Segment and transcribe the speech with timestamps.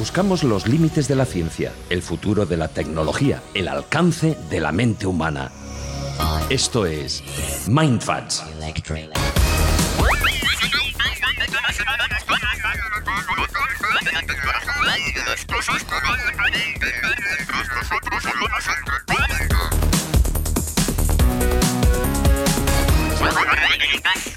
[0.00, 4.72] Buscamos los límites de la ciencia, el futuro de la tecnología, el alcance de la
[4.72, 5.52] mente humana.
[6.48, 7.22] Esto es
[7.68, 8.42] MindFacts.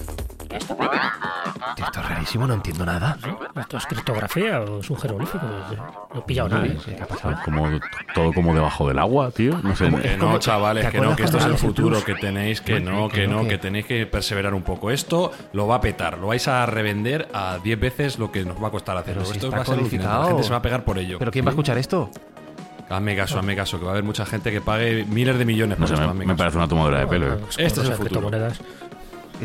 [0.55, 3.17] Esto es rarísimo, no entiendo nada.
[3.59, 5.45] ¿Esto es criptografía o es un jeroglífico?
[6.13, 6.67] No he pillado nada.
[6.85, 7.35] ¿Qué ha pasado?
[7.43, 7.67] Como,
[8.13, 9.57] todo como debajo del agua, tío.
[9.63, 9.89] No sé.
[9.89, 13.09] Que no, chavales, ¿te que no, que esto es el futuro, que tenéis que no,
[13.09, 14.91] que no, que- tenéis que perseverar un poco.
[14.91, 18.61] Esto lo va a petar, lo vais a revender a 10 veces lo que nos
[18.61, 19.21] va a costar hacerlo.
[19.23, 21.17] Esto está va a ser la gente se va a pegar por ello.
[21.19, 22.09] ¿Pero quién va a escuchar esto?
[22.89, 25.79] Hazme caso, hazme caso, que va a haber mucha gente que pague miles de millones
[25.79, 27.33] No por sé, me, parece una tomadura de pelo.
[27.33, 27.37] eh.
[27.39, 28.29] Pues Este es el futuro.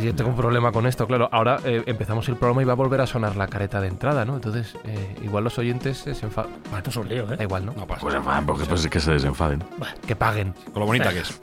[0.03, 1.29] Yo tengo un problema con esto, claro.
[1.33, 4.25] Ahora eh, empezamos el programa y va a volver a sonar la careta de entrada,
[4.25, 4.35] ¿no?
[4.35, 6.53] Entonces, eh, igual los oyentes se enfadan.
[6.77, 7.39] Esto es un lío, Da ¿eh?
[7.43, 7.73] igual, ¿no?
[7.73, 9.63] No pasa Pues enfaden, porque pues, que se desenfaden.
[10.07, 10.55] Que paguen.
[10.73, 11.41] Con lo bonita que es.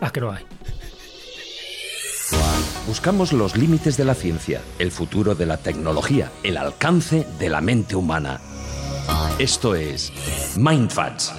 [0.00, 0.44] Ah, que no hay.
[2.86, 7.60] Buscamos los límites de la ciencia, el futuro de la tecnología, el alcance de la
[7.60, 8.40] mente humana.
[9.38, 10.12] Esto es
[10.56, 11.34] MindFacts.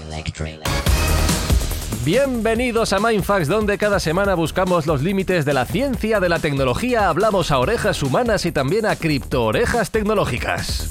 [2.03, 7.07] Bienvenidos a Mindfax, donde cada semana buscamos los límites de la ciencia, de la tecnología,
[7.09, 10.87] hablamos a orejas humanas y también a criptoorejas tecnológicas.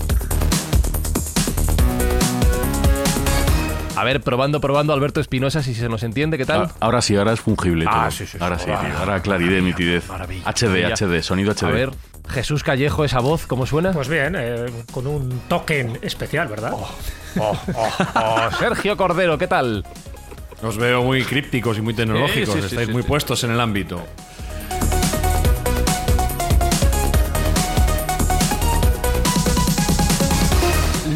[3.97, 6.63] A ver, probando, probando, Alberto Espinosa, si se nos entiende, ¿qué tal?
[6.71, 7.85] Ah, Ahora sí, ahora es fungible.
[7.89, 8.11] Ah, todo.
[8.13, 8.39] sí, sí, sí.
[8.41, 8.99] Ahora sí, tío.
[8.99, 10.09] Ahora claridad, nitidez.
[10.09, 10.45] maravilla.
[10.49, 10.95] HD, Maravilla.
[10.95, 11.65] HD, sonido HD.
[11.65, 11.91] A ver,
[12.29, 13.91] Jesús Callejo, esa voz, ¿cómo suena?
[13.93, 16.73] Pues bien, eh, con un token especial, ¿verdad?
[16.73, 16.89] Oh,
[17.41, 19.85] oh, oh, Sergio Cordero, ¿qué tal?
[20.63, 22.55] Os veo muy crípticos y muy tecnológicos.
[22.55, 23.09] Sí, sí, sí, Estáis sí, muy sí.
[23.09, 24.05] puestos en el ámbito.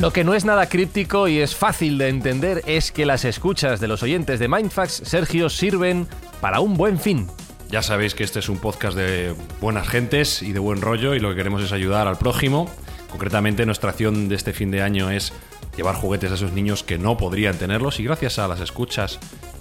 [0.01, 3.81] Lo que no es nada críptico y es fácil de entender es que las escuchas
[3.81, 6.07] de los oyentes de Mindfax, Sergio, sirven
[6.41, 7.27] para un buen fin.
[7.71, 11.21] Ya sabéis que este es un podcast de buenas gentes y de buen rollo y
[11.21, 12.71] lo que queremos es ayudar al prójimo.
[13.11, 15.33] Concretamente nuestra acción de este fin de año es
[15.77, 19.19] llevar juguetes a esos niños que no podrían tenerlos y gracias a las escuchas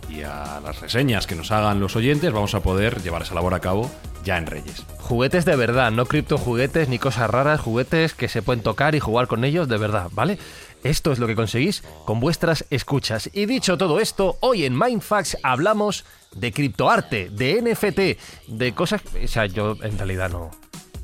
[0.09, 3.53] y a las reseñas que nos hagan los oyentes vamos a poder llevar esa labor
[3.53, 3.90] a cabo
[4.23, 4.85] ya en Reyes.
[5.00, 9.28] Juguetes de verdad, no criptojuguetes ni cosas raras, juguetes que se pueden tocar y jugar
[9.28, 10.38] con ellos de verdad, ¿vale?
[10.84, 13.29] Esto es lo que conseguís con vuestras escuchas.
[13.34, 19.02] Y dicho todo esto, hoy en Mindfax hablamos de criptoarte, de NFT, de cosas...
[19.22, 20.52] O sea, yo en realidad no,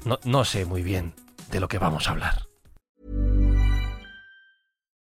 [0.05, 1.13] no, no sé muy bien
[1.51, 2.48] de lo que vamos a hablar.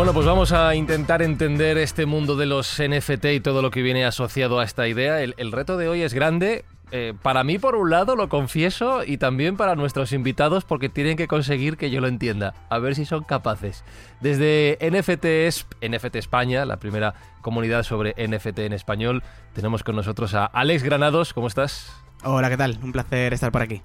[0.00, 3.82] Bueno, pues vamos a intentar entender este mundo de los NFT y todo lo que
[3.82, 5.20] viene asociado a esta idea.
[5.20, 6.64] El, reto de hoy es grande.
[6.90, 11.18] eh, para mí, por un lado, lo confieso, y también para nuestros invitados, porque tienen
[11.18, 12.54] que conseguir que yo lo entienda.
[12.70, 13.84] A ver si son capaces.
[14.22, 19.22] Desde NFT, es- NFT España, la primera comunidad sobre NFT en español,
[19.52, 21.34] tenemos con nosotros a Alex Granados.
[21.34, 21.92] ¿Cómo estás?
[22.24, 22.78] Hola, ¿qué tal?
[22.82, 23.82] Un placer estar por aquí.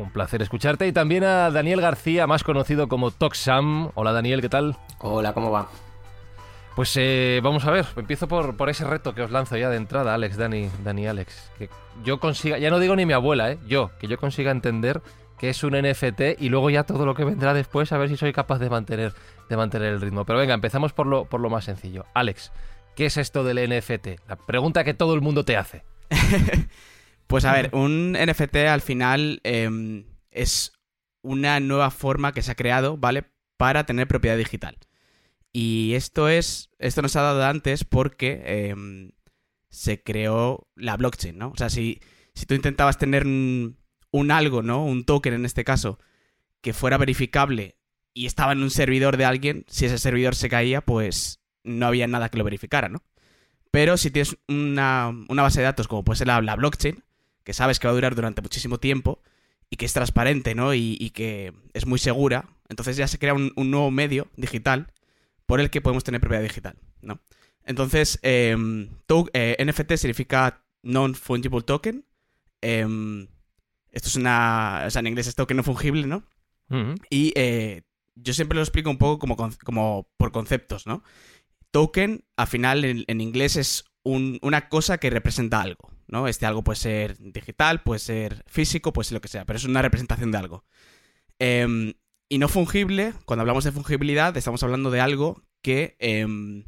[0.00, 0.86] Un placer escucharte.
[0.86, 3.90] Y también a Daniel García, más conocido como Toxam.
[3.94, 4.76] Hola Daniel, ¿qué tal?
[4.98, 5.68] Hola, ¿cómo va?
[6.74, 9.76] Pues eh, vamos a ver, empiezo por, por ese reto que os lanzo ya de
[9.76, 11.50] entrada, Alex, Dani, Dani, Alex.
[11.58, 11.68] Que
[12.04, 13.58] yo consiga, ya no digo ni mi abuela, ¿eh?
[13.66, 15.02] yo, que yo consiga entender
[15.36, 18.16] que es un NFT y luego ya todo lo que vendrá después, a ver si
[18.16, 19.12] soy capaz de mantener,
[19.48, 20.24] de mantener el ritmo.
[20.24, 22.06] Pero venga, empezamos por lo, por lo más sencillo.
[22.14, 22.52] Alex,
[22.94, 24.28] ¿qué es esto del NFT?
[24.28, 25.82] La pregunta que todo el mundo te hace.
[27.30, 30.72] Pues a ver, un NFT al final em, es
[31.22, 33.24] una nueva forma que se ha creado, ¿vale?
[33.56, 34.78] Para tener propiedad digital.
[35.52, 36.70] Y esto es.
[36.80, 39.12] Esto nos ha dado antes porque em,
[39.68, 41.50] se creó la blockchain, ¿no?
[41.50, 42.00] O sea, si,
[42.34, 43.78] si tú intentabas tener un,
[44.10, 44.84] un algo, ¿no?
[44.84, 46.00] Un token en este caso,
[46.62, 47.78] que fuera verificable
[48.12, 52.08] y estaba en un servidor de alguien, si ese servidor se caía, pues no había
[52.08, 53.04] nada que lo verificara, ¿no?
[53.70, 57.04] Pero si tienes una, una base de datos como puede ser la, la, blockchain,
[57.44, 59.22] que sabes que va a durar durante muchísimo tiempo
[59.70, 60.74] y que es transparente, ¿no?
[60.74, 64.92] Y, y que es muy segura, entonces ya se crea un, un, nuevo medio digital
[65.46, 67.20] por el que podemos tener propiedad digital, ¿no?
[67.64, 68.56] Entonces, eh,
[69.06, 72.04] to, eh, NFT significa Non-Fungible Token.
[72.62, 73.26] Eh,
[73.92, 74.84] esto es una...
[74.86, 76.24] O sea, en inglés es token no fungible, ¿no?
[76.70, 77.06] Uh -huh.
[77.10, 77.82] Y eh,
[78.14, 81.02] yo siempre lo explico un poco como, como por conceptos, ¿no?
[81.70, 86.28] Token, al final, en, en inglés es un, una cosa que representa algo, ¿no?
[86.28, 89.64] Este algo puede ser digital, puede ser físico, puede ser lo que sea, pero es
[89.64, 90.64] una representación de algo.
[91.38, 91.94] Eh,
[92.28, 95.96] y no fungible, cuando hablamos de fungibilidad, estamos hablando de algo que...
[95.98, 96.64] Eh,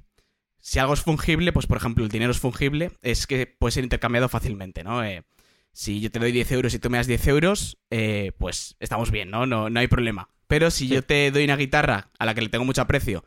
[0.63, 3.83] si algo es fungible, pues por ejemplo el dinero es fungible, es que puede ser
[3.83, 5.05] intercambiado fácilmente, ¿no?
[5.05, 5.25] Eh,
[5.73, 9.11] si yo te doy 10 euros y tú me das 10 euros, eh, pues estamos
[9.11, 9.45] bien, ¿no?
[9.45, 9.71] ¿no?
[9.71, 10.29] No hay problema.
[10.47, 13.25] Pero si yo te doy una guitarra a la que le tengo mucho aprecio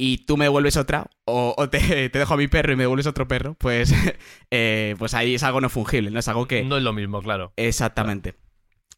[0.00, 2.84] y tú me devuelves otra, o, o te, te, dejo a mi perro y me
[2.84, 3.92] devuelves otro perro, pues,
[4.50, 6.18] eh, pues ahí es algo no fungible, ¿no?
[6.18, 6.64] Es algo que...
[6.64, 7.52] No es lo mismo, claro.
[7.56, 8.32] Exactamente.
[8.32, 8.46] Claro.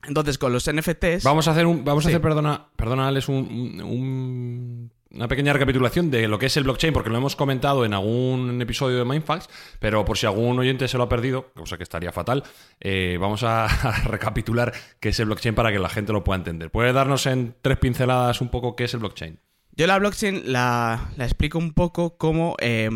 [0.07, 1.25] Entonces, con los NFTs...
[1.25, 2.09] Vamos a hacer, un, vamos sí.
[2.09, 6.63] a hacer perdona, perdona Alex, un, un, una pequeña recapitulación de lo que es el
[6.63, 9.49] blockchain, porque lo hemos comentado en algún episodio de Mindfacts,
[9.81, 12.45] pero por si algún oyente se lo ha perdido, cosa que estaría fatal,
[12.79, 16.39] eh, vamos a, a, recapitular qué es el blockchain para que la gente lo pueda
[16.39, 16.71] entender.
[16.71, 19.41] ¿Puedes darnos en tres pinceladas un poco qué es el blockchain?
[19.73, 22.91] Yo la blockchain la, la explico un poco como, eh,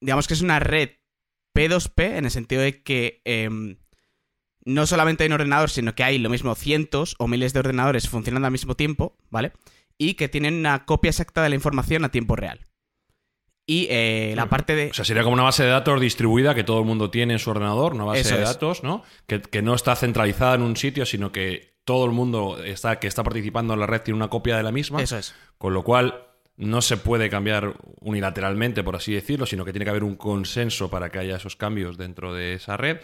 [0.00, 0.90] digamos que es una red
[1.56, 3.48] P2P, en el sentido de que eh,
[4.64, 8.08] no solamente hay un ordenador, sino que hay lo mismo cientos o miles de ordenadores
[8.08, 9.52] funcionando al mismo tiempo, ¿vale?
[9.98, 12.66] y que tienen una copia exacta de la información a tiempo real.
[13.68, 14.90] Y eh, la parte de...
[14.90, 17.38] O sea, sería como una base de datos distribuida que todo el mundo tiene en
[17.40, 18.48] su ordenador, una base Eso de es.
[18.48, 19.02] datos, ¿no?
[19.26, 23.06] Que, que, no está centralizada en un sitio, sino que todo el mundo está, que
[23.06, 25.00] está participando en la red tiene una copia de la misma.
[25.00, 25.34] Eso es.
[25.56, 29.90] Con lo cual no se puede cambiar unilateralmente, por así decirlo, sino que tiene que
[29.90, 32.98] haber un consenso para que haya esos cambios dentro de esa red.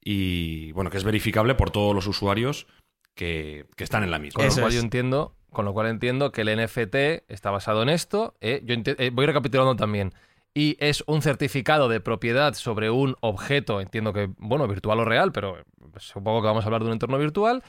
[0.00, 2.66] Y bueno, que es verificable por todos los usuarios
[3.14, 4.44] que, que están en la misma.
[4.44, 7.88] Con lo cual yo entiendo con lo cual entiendo que el NFT está basado en
[7.88, 8.36] esto.
[8.42, 8.60] ¿eh?
[8.64, 10.12] Yo eh, voy recapitulando también.
[10.52, 15.32] Y es un certificado de propiedad sobre un objeto, entiendo que, bueno, virtual o real,
[15.32, 15.56] pero
[15.96, 17.62] supongo que vamos a hablar de un entorno virtual,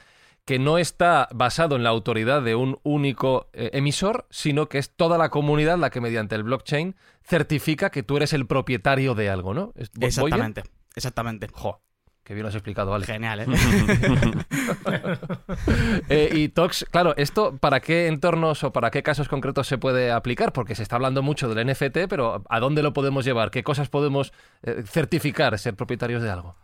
[0.47, 4.95] que no está basado en la autoridad de un único eh, emisor, sino que es
[4.95, 9.29] toda la comunidad la que mediante el blockchain certifica que tú eres el propietario de
[9.29, 9.73] algo, ¿no?
[9.99, 10.63] Exactamente,
[10.95, 11.49] exactamente.
[11.51, 11.81] Jo,
[12.23, 13.05] Qué bien lo has explicado, vale.
[13.05, 13.45] Genial, ¿eh?
[16.09, 20.11] eh, y Tox, claro, ¿esto para qué entornos o para qué casos concretos se puede
[20.11, 20.53] aplicar?
[20.53, 23.51] Porque se está hablando mucho del NFT, pero ¿a dónde lo podemos llevar?
[23.51, 24.31] ¿Qué cosas podemos
[24.63, 26.55] eh, certificar, ser propietarios de algo?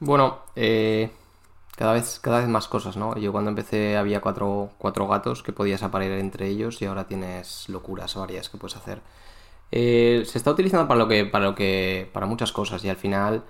[0.00, 1.10] Bueno, eh,
[1.76, 3.16] cada, vez, cada vez más cosas, ¿no?
[3.18, 7.68] Yo cuando empecé había cuatro, cuatro gatos que podías aparear entre ellos y ahora tienes
[7.68, 9.02] locuras varias que puedes hacer.
[9.72, 12.96] Eh, se está utilizando para lo que, para lo que, para muchas cosas y al
[12.96, 13.44] final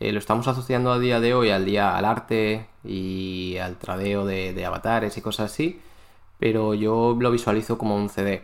[0.00, 4.24] eh, lo estamos asociando a día de hoy al día al arte y al tradeo
[4.26, 5.80] de, de, avatares y cosas así,
[6.38, 8.42] pero yo lo visualizo como un CD.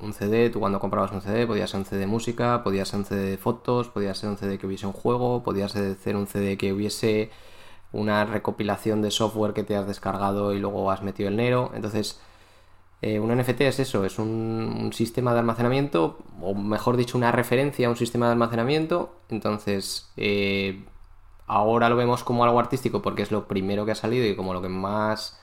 [0.00, 3.00] Un CD, tú cuando comprabas un CD podía ser un CD de música, podía ser
[3.00, 6.26] un CD de fotos, podía ser un CD que hubiese un juego, podía ser un
[6.26, 7.30] CD que hubiese
[7.92, 11.72] una recopilación de software que te has descargado y luego has metido el Nero.
[11.74, 12.20] Entonces,
[13.00, 17.86] eh, un NFT es eso, es un, sistema de almacenamiento, o mejor dicho, una referencia
[17.86, 19.14] a un sistema de almacenamiento.
[19.28, 20.84] Entonces, eh,
[21.46, 24.52] ahora lo vemos como algo artístico porque es lo primero que ha salido y como
[24.52, 25.40] lo que más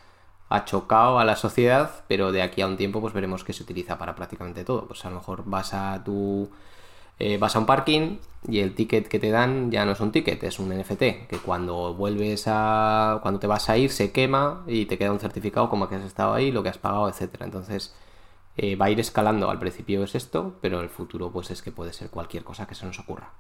[0.50, 3.64] ha chocado a la sociedad, pero de aquí a un tiempo pues veremos que se
[3.64, 4.88] utiliza para prácticamente todo.
[4.88, 6.50] Pues a lo mejor vas a tu
[7.20, 8.18] eh, vas a un parking
[8.48, 11.40] y el ticket que te dan ya no es un ticket, es un NFT, que
[11.44, 13.20] cuando vuelves a.
[13.22, 16.04] cuando te vas a ir se quema y te queda un certificado como que has
[16.04, 17.46] estado ahí, lo que has pagado, etcétera.
[17.46, 17.96] Entonces
[18.58, 19.50] eh, va a ir escalando.
[19.50, 22.76] Al principio es esto, pero el futuro, pues es que puede ser cualquier cosa que
[22.76, 23.32] se nos ocurra.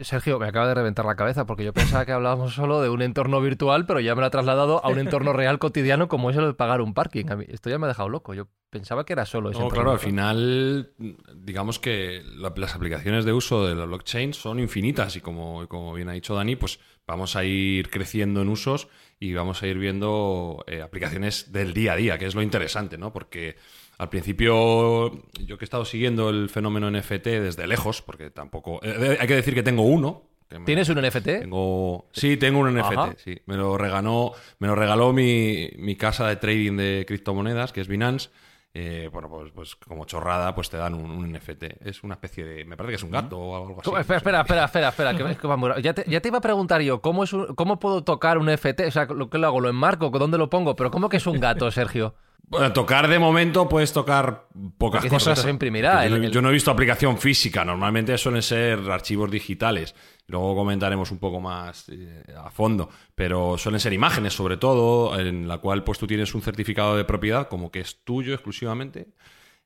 [0.00, 3.02] Sergio, me acaba de reventar la cabeza porque yo pensaba que hablábamos solo de un
[3.02, 6.36] entorno virtual, pero ya me lo ha trasladado a un entorno real cotidiano como es
[6.36, 7.26] el de pagar un parking.
[7.30, 8.34] A mí, esto ya me ha dejado loco.
[8.34, 9.60] Yo pensaba que era solo eso.
[9.60, 10.92] No, claro, al final,
[11.34, 15.94] digamos que la, las aplicaciones de uso de la blockchain son infinitas y como, como
[15.94, 18.88] bien ha dicho Dani, pues vamos a ir creciendo en usos
[19.20, 22.98] y vamos a ir viendo eh, aplicaciones del día a día, que es lo interesante,
[22.98, 23.12] ¿no?
[23.12, 23.56] Porque
[23.98, 25.10] al principio,
[25.44, 28.80] yo que he estado siguiendo el fenómeno NFT desde lejos, porque tampoco.
[28.82, 31.40] Eh, hay que decir que tengo uno, que me- ¿Tienes un NFT?
[31.40, 32.92] Tengo, sí, tengo un NFT.
[32.98, 33.14] Ajá.
[33.18, 33.36] Sí.
[33.46, 37.88] Me lo regaló, me lo regaló mi, mi casa de trading de criptomonedas, que es
[37.88, 38.30] Binance.
[38.74, 41.64] Eh, bueno, pues, pues como chorrada, pues te dan un, un NFT.
[41.84, 42.64] Es una especie de.
[42.64, 43.90] Me parece que es un gato o algo así.
[44.00, 46.38] Espera, espera, espera, espera, espera, que- que va muy ra- ya, te, ya te iba
[46.38, 48.86] a preguntar yo, ¿cómo, es un- ¿cómo puedo tocar un FT?
[48.86, 49.60] O sea, ¿lo que lo hago?
[49.60, 50.10] ¿Lo enmarco?
[50.10, 50.76] ¿Dónde lo pongo?
[50.76, 52.14] ¿Pero cómo que es un gato, Sergio?
[52.50, 55.40] Bueno, tocar de momento puedes tocar pocas Porque cosas.
[55.40, 57.64] se imprimirá, Yo, el- yo no he visto aplicación física.
[57.64, 59.94] Normalmente suelen ser archivos digitales.
[60.26, 62.88] Luego comentaremos un poco más eh, a fondo.
[63.14, 67.04] Pero suelen ser imágenes, sobre todo, en la cual pues tú tienes un certificado de
[67.04, 69.08] propiedad como que es tuyo exclusivamente.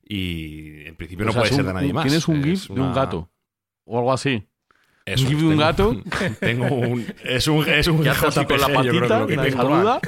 [0.03, 2.05] Y en principio O no sea, puede ser de nadie más.
[2.05, 3.31] Tienes un Es GIF de un gato.
[3.85, 4.49] O algo así.
[5.05, 5.97] Eso, un un gato.
[6.41, 7.05] Tengo un.
[7.25, 10.01] Es un, es un así con la JPG, yo creo que patita, lo que tengo.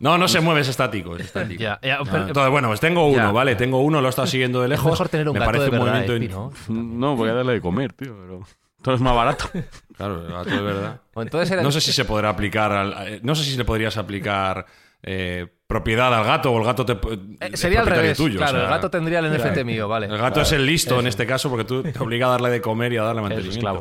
[0.00, 1.16] No, no se mueve, es estático.
[1.16, 1.62] Es estático.
[1.62, 3.32] Ya, ya, Ah, pero- Entonces, bueno, pues tengo uno, Ya.
[3.32, 3.54] ¿vale?
[3.56, 4.90] Tengo uno, lo he estado siguiendo de lejos.
[4.92, 6.46] mejor tener un Me gato parece de un verdad, movimiento.
[6.46, 7.16] Espi, in- ¿no?
[7.16, 8.14] Voy a darle de comer, tío.
[8.20, 8.40] Pero
[8.82, 9.48] todo es más barato.
[9.96, 11.00] Claro, el gato de verdad.
[11.14, 12.72] O entonces era- No sé si se podrá aplicar.
[12.72, 14.66] al- eh, no sé si le podrías aplicar
[15.06, 16.92] eh, propiedad al gato o el gato te,
[17.40, 18.16] Eh, sería al revés.
[18.16, 18.38] tuyo.
[18.38, 20.06] claro, o sea, el gato tendría el NFT mío, vale.
[20.06, 22.60] El gato es el listo en este caso porque tú te obliga a darle de
[22.60, 23.56] comer y a darle mantenimiento.
[23.58, 23.80] esclavo.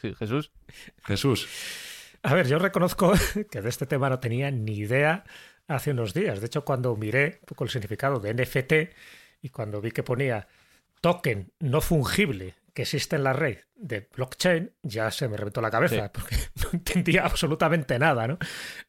[0.00, 0.50] Sí, Jesús.
[1.06, 1.48] Jesús.
[2.22, 3.12] A ver, yo reconozco
[3.50, 5.24] que de este tema no tenía ni idea
[5.68, 6.40] hace unos días.
[6.40, 8.72] De hecho, cuando miré un poco el significado de NFT
[9.42, 10.46] y cuando vi que ponía
[11.00, 15.70] token no fungible que existe en la red de blockchain, ya se me reventó la
[15.70, 16.10] cabeza Sí.
[16.12, 18.38] porque no entendía absolutamente nada, ¿no?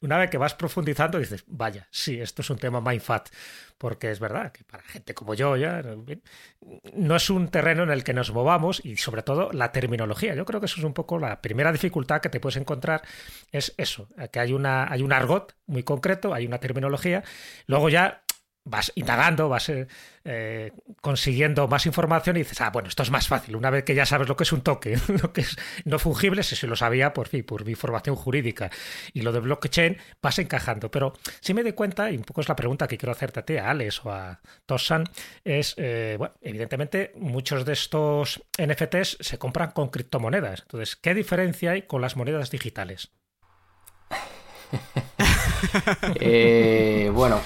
[0.02, 3.30] Una vez que vas profundizando dices, vaya, sí, esto es un tema mindfat,
[3.78, 5.84] porque es verdad que para gente como yo ya
[6.94, 10.34] no es un terreno en el que nos movamos y sobre todo la terminología.
[10.34, 13.04] Yo creo que eso es un poco la primera dificultad que te puedes encontrar
[13.52, 17.24] es eso, que hay una hay un argot muy concreto, hay una terminología,
[17.68, 18.24] luego ya
[18.66, 19.88] vas indagando, vas eh,
[20.26, 23.56] eh, consiguiendo más información y dices, ah, bueno, esto es más fácil.
[23.56, 25.56] Una vez que ya sabes lo que es un toque, lo que es
[25.86, 28.72] no fungible, si se lo sabía por fin, por mi formación jurídica.
[29.14, 30.90] Y lo de blockchain vas encajando.
[30.90, 33.46] Pero si me doy cuenta, y un poco es la pregunta que quiero hacerte a
[33.46, 35.06] ti, a Alex o a Tossan,
[35.44, 40.62] es, eh, bueno, evidentemente muchos de estos NFTs se compran con criptomonedas.
[40.64, 43.12] Entonces, ¿qué diferencia hay con las monedas digitales?
[46.20, 47.40] Eh, bueno,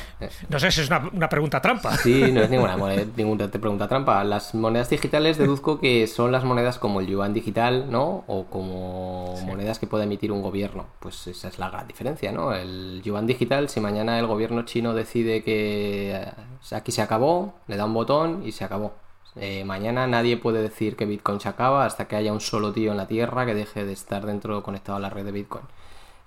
[0.49, 1.95] No sé si es una, una pregunta trampa.
[1.97, 4.23] sí, no es ninguna, moneda- ninguna pregunta trampa.
[4.23, 8.23] Las monedas digitales deduzco que son las monedas como el yuan digital, ¿no?
[8.27, 10.85] O como monedas que puede emitir un gobierno.
[10.99, 12.53] Pues esa es la gran diferencia, ¿no?
[12.53, 16.31] El yuan digital, si mañana el gobierno chino decide que eh,
[16.75, 18.93] aquí se acabó, le da un botón y se acabó.
[19.35, 22.91] Eh, mañana nadie puede decir que Bitcoin se acaba hasta que haya un solo tío
[22.91, 25.63] en la Tierra que deje de estar dentro conectado a la red de Bitcoin.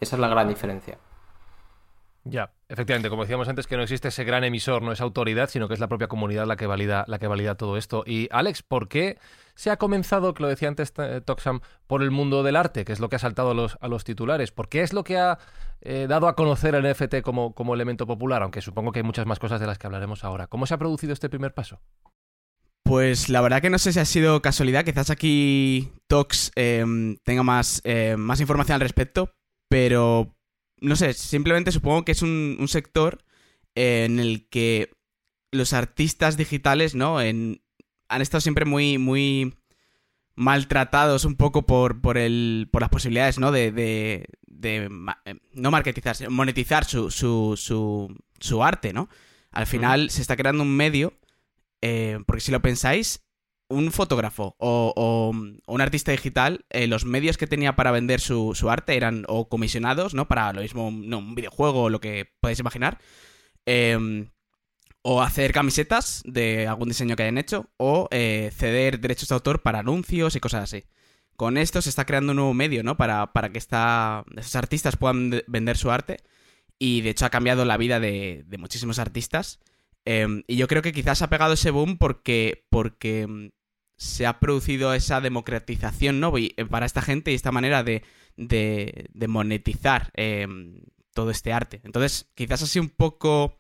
[0.01, 0.97] Esa es la gran diferencia.
[2.25, 5.67] Ya, efectivamente, como decíamos antes, que no existe ese gran emisor, no es autoridad, sino
[5.67, 8.05] que es la propia comunidad la que valida, la que valida todo esto.
[8.07, 9.19] Y Alex, ¿por qué
[9.57, 12.93] se ha comenzado, que lo decía antes eh, Toxam, por el mundo del arte, que
[12.93, 14.53] es lo que ha saltado a los, a los titulares?
[14.53, 15.39] ¿Por qué es lo que ha
[15.81, 18.43] eh, dado a conocer el NFT como, como elemento popular?
[18.43, 20.47] Aunque supongo que hay muchas más cosas de las que hablaremos ahora.
[20.47, 21.81] ¿Cómo se ha producido este primer paso?
[22.85, 26.85] Pues la verdad que no sé si ha sido casualidad, quizás aquí Tox eh,
[27.25, 29.33] tenga más, eh, más información al respecto,
[29.69, 30.35] pero
[30.83, 33.25] no sé, simplemente supongo que es un, un sector
[33.75, 34.91] en el que
[35.51, 37.21] los artistas digitales, ¿no?
[37.21, 37.63] En,
[38.09, 39.55] han estado siempre muy, muy
[40.35, 43.53] maltratados un poco por, por, el, por las posibilidades, ¿no?
[43.53, 44.91] De, de, de
[45.25, 49.09] eh, no marketizarse, monetizar su, su, su, su arte, ¿no?
[49.51, 51.15] Al final se está creando un medio,
[51.81, 53.23] eh, porque si lo pensáis,
[53.69, 55.31] un fotógrafo o, o
[55.75, 59.49] un artista digital, eh, los medios que tenía para vender su, su arte eran o
[59.49, 60.29] comisionados, ¿no?
[60.29, 62.99] Para lo mismo, no, un videojuego o lo que podáis imaginar.
[63.67, 64.29] eh,
[65.05, 69.63] o hacer camisetas de algún diseño que hayan hecho, o eh, ceder derechos de autor
[69.63, 70.85] para anuncios y cosas así.
[71.37, 72.97] Con esto se está creando un nuevo medio, ¿no?
[72.97, 76.19] Para, para que esta, esos artistas puedan de- vender su arte.
[76.79, 79.59] Y de hecho ha cambiado la vida de muchísimos artistas.
[80.05, 83.49] Eh, y yo creo que quizás ha pegado ese boom porque, porque mm,
[83.97, 86.37] se ha producido esa democratización, ¿no?
[86.37, 88.03] Eh, para esta gente y esta manera de,
[88.37, 90.47] de, de monetizar eh,
[91.15, 91.81] todo este arte.
[91.85, 93.59] Entonces, quizás así un poco...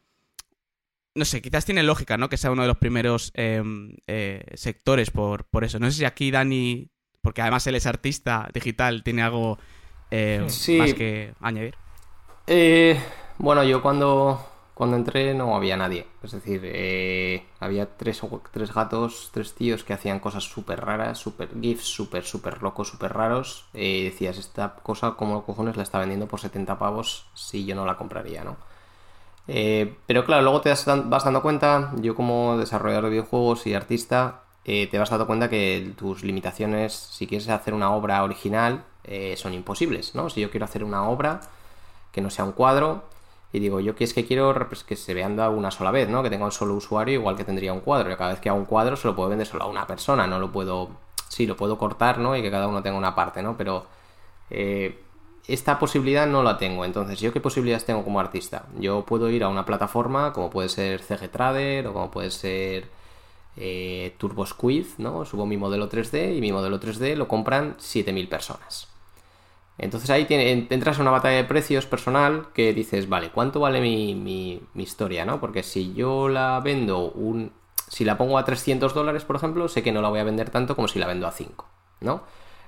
[1.14, 2.30] No sé, quizás tiene lógica, ¿no?
[2.30, 3.62] Que sea uno de los primeros eh,
[4.06, 5.78] eh, sectores por, por eso.
[5.78, 9.58] No sé si aquí Dani, porque además él es artista digital, tiene algo
[10.48, 10.76] Sí.
[10.78, 11.74] más que añadir.
[12.46, 12.98] Eh,
[13.38, 16.06] bueno, yo cuando, cuando entré no había nadie.
[16.22, 18.20] Es decir, eh, había tres,
[18.52, 23.12] tres gatos, tres tíos que hacían cosas súper raras, súper gifs, súper, súper locos, súper
[23.12, 23.66] raros.
[23.74, 27.84] Eh, decías, esta cosa, como cojones la está vendiendo por 70 pavos si yo no
[27.86, 28.56] la compraría, ¿no?
[29.48, 30.84] Eh, pero claro, luego te vas
[31.24, 35.92] dando cuenta, yo como desarrollador de videojuegos y artista, eh, te vas dando cuenta que
[35.96, 40.30] tus limitaciones, si quieres hacer una obra original, eh, son imposibles, ¿no?
[40.30, 41.40] Si yo quiero hacer una obra
[42.12, 43.04] que no sea un cuadro,
[43.52, 46.22] y digo, yo que es que quiero pues, que se vean una sola vez, ¿no?
[46.22, 48.10] Que tenga un solo usuario, igual que tendría un cuadro.
[48.10, 50.26] Y cada vez que hago un cuadro se lo puedo vender solo a una persona,
[50.26, 50.90] no lo puedo.
[51.28, 52.36] Sí, lo puedo cortar, ¿no?
[52.36, 53.56] Y que cada uno tenga una parte, ¿no?
[53.56, 53.86] Pero
[54.50, 55.02] eh,
[55.46, 56.84] esta posibilidad no la tengo.
[56.84, 58.66] Entonces, ¿yo qué posibilidades tengo como artista?
[58.78, 62.88] Yo puedo ir a una plataforma como puede ser CG Trader o como puede ser
[63.56, 65.24] eh, Turbo Squid, ¿no?
[65.26, 68.91] Subo mi modelo 3D y mi modelo 3D lo compran 7000 personas.
[69.78, 74.62] Entonces ahí entras en una batalla de precios personal que dices, vale, ¿cuánto vale mi,
[74.74, 75.24] historia?
[75.24, 75.40] ¿no?
[75.40, 77.52] Porque si yo la vendo un...
[77.88, 80.50] Si la pongo a 300 dólares, por ejemplo, sé que no la voy a vender
[80.50, 81.66] tanto como si la vendo a 5,
[82.00, 82.22] ¿no?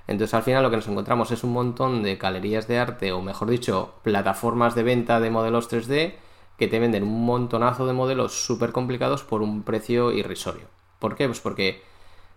[0.07, 3.21] Entonces al final lo que nos encontramos es un montón de galerías de arte, o
[3.21, 6.13] mejor dicho, plataformas de venta de modelos 3D
[6.57, 10.67] que te venden un montonazo de modelos súper complicados por un precio irrisorio.
[10.99, 11.25] ¿Por qué?
[11.25, 11.83] Pues porque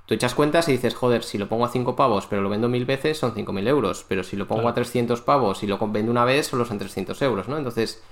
[0.09, 2.71] Tú echas cuentas y dices, joder, si lo pongo a 5 pavos pero lo vendo
[2.71, 6.11] mil veces son 5.000 euros, pero si lo pongo a 300 pavos y lo vendo
[6.11, 7.59] una vez solo son 300 euros, ¿no?
[7.59, 8.03] Entonces,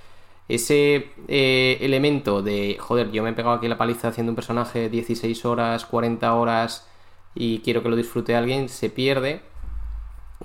[0.46, 4.90] ese eh, elemento de, joder, yo me he pegado aquí la paliza haciendo un personaje
[4.90, 6.86] 16 horas, 40 horas
[7.34, 9.40] y quiero que lo disfrute alguien, se pierde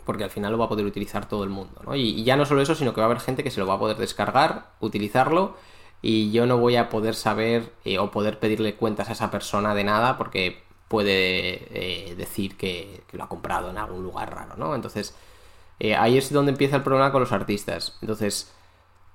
[0.06, 1.98] porque al final lo va a poder utilizar todo el mundo, ¿no?
[1.98, 3.74] Y, ya no solo eso, sino que va a haber gente que se lo va
[3.74, 5.58] a poder descargar, utilizarlo
[6.02, 9.76] y yo no voy a poder saber eh, o poder pedirle cuentas a esa persona
[9.76, 14.76] de nada porque puede eh, decir que, lo ha comprado en algún lugar raro, ¿no?
[14.76, 15.16] Entonces,
[15.80, 17.98] eh, ahí es donde empieza el problema con los artistas.
[18.02, 18.52] Entonces,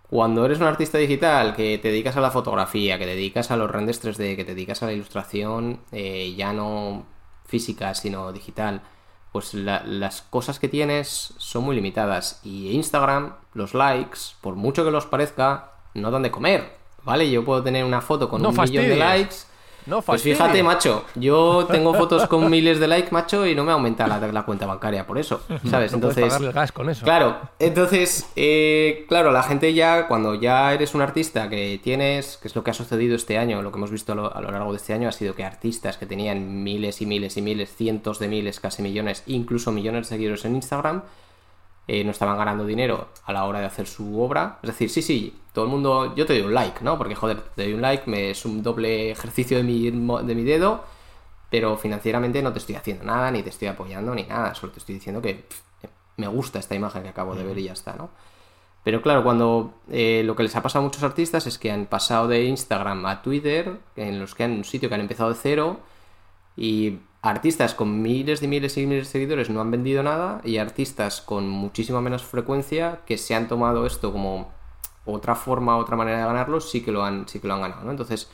[0.09, 3.59] cuando eres un artista digital que te dedicas a la fotografía, que te dedicas a
[3.59, 7.05] los renders 3D, que te dedicas a la ilustración eh, ya no
[7.45, 8.81] física, sino digital,
[9.33, 12.41] pues las cosas que tienes son muy limitadas.
[12.43, 17.31] Y Instagram, los likes, por mucho que los parezca, no dan de comer, ¿vale?
[17.31, 19.46] Yo puedo tener una foto con un millón de likes
[19.87, 23.73] no, pues fíjate, macho, yo tengo fotos con miles de likes, macho, y no me
[23.73, 25.93] aumenta la, cuenta bancaria por eso, ¿sabes?
[25.93, 27.05] entonces, el gas con eso.
[27.05, 32.49] Claro, entonces, eh, claro, la gente ya, cuando ya eres un artista que tienes, que
[32.49, 34.51] es lo que ha sucedido este año, lo que hemos visto a lo, a lo
[34.51, 37.75] largo de este año, ha sido que artistas que tenían miles y miles y miles,
[37.75, 41.03] cientos de miles, casi millones, incluso millones de seguidores en Instagram,
[41.89, 44.59] eh, no estaban ganando dinero a la hora de hacer su obra.
[44.63, 46.99] Es decir, sí, sí, todo el mundo, yo te doy un like, ¿no?
[46.99, 50.45] Porque joder, te doy un like, me, es un doble ejercicio de mi, de mi
[50.45, 50.85] dedo,
[51.51, 54.81] pero financieramente no te estoy haciendo nada, ni te estoy apoyando, ni nada, solo te
[54.81, 55.45] estoy diciendo que
[56.17, 58.11] me gusta esta imagen que acabo de ver y ya está, ¿no?
[58.85, 61.87] Pero claro, cuando eh, lo que les ha pasado a muchos artistas es que han
[61.87, 65.37] pasado de Instagram a Twitter, en los que han un sitio que han empezado de
[65.37, 65.81] cero,
[66.57, 70.59] y artistas con miles y miles y miles de seguidores no han vendido nada y
[70.59, 74.51] artistas con muchísima menos frecuencia que se han tomado esto como
[75.05, 77.91] otra forma, otra manera de ganarlo, sí que lo han, sí que lo han ganado.
[77.91, 78.31] Entonces,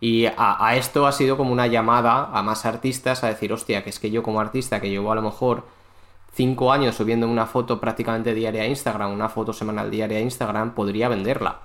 [0.00, 3.90] y a, esto ha sido como una llamada a más artistas a decir, hostia, que
[3.90, 5.64] es que yo como artista que llevo a lo mejor
[6.32, 10.74] cinco años subiendo una foto prácticamente diaria a Instagram, una foto semanal diaria a Instagram,
[10.74, 11.60] podría venderla.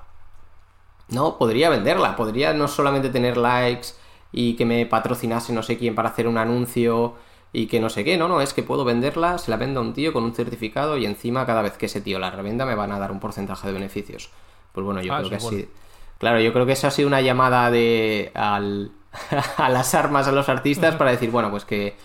[1.07, 3.89] No, podría venderla, podría no solamente tener likes,
[4.37, 7.15] y que me patrocinase no sé quién para hacer un anuncio
[7.53, 9.83] y que no sé qué, no, no, es que puedo venderla, se la vendo a
[9.83, 12.75] un tío con un certificado y encima cada vez que ese tío la revenda me
[12.75, 14.29] van a dar un porcentaje de beneficios.
[14.73, 15.69] Pues bueno, yo ah, creo que así...
[16.17, 18.91] Claro, yo creo que eso ha sido una llamada de al,
[19.57, 21.95] a las armas a los artistas para decir, bueno, pues que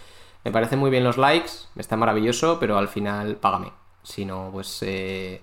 [0.45, 3.73] me parecen muy bien los likes, está maravilloso, pero al final págame.
[4.05, 4.79] Si no, pues...
[4.83, 5.43] Eh,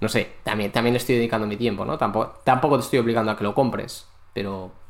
[0.00, 1.96] no sé, también, también estoy dedicando mi tiempo, ¿no?
[1.96, 4.83] Tampoco, tampoco te estoy obligando a que lo compres, pero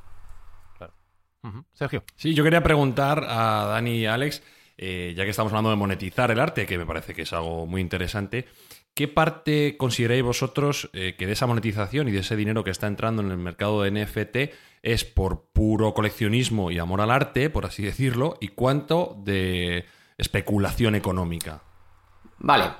[1.72, 2.04] Sergio.
[2.16, 4.42] Sí, yo quería preguntar a Dani y Alex,
[4.78, 7.66] eh, ya que estamos hablando de monetizar el arte, que me parece que es algo
[7.66, 8.46] muy interesante,
[8.94, 12.86] ¿qué parte consideráis vosotros eh, que de esa monetización y de ese dinero que está
[12.86, 17.66] entrando en el mercado de NFT es por puro coleccionismo y amor al arte, por
[17.66, 19.86] así decirlo, y cuánto de
[20.18, 21.62] especulación económica?
[22.38, 22.70] Vale,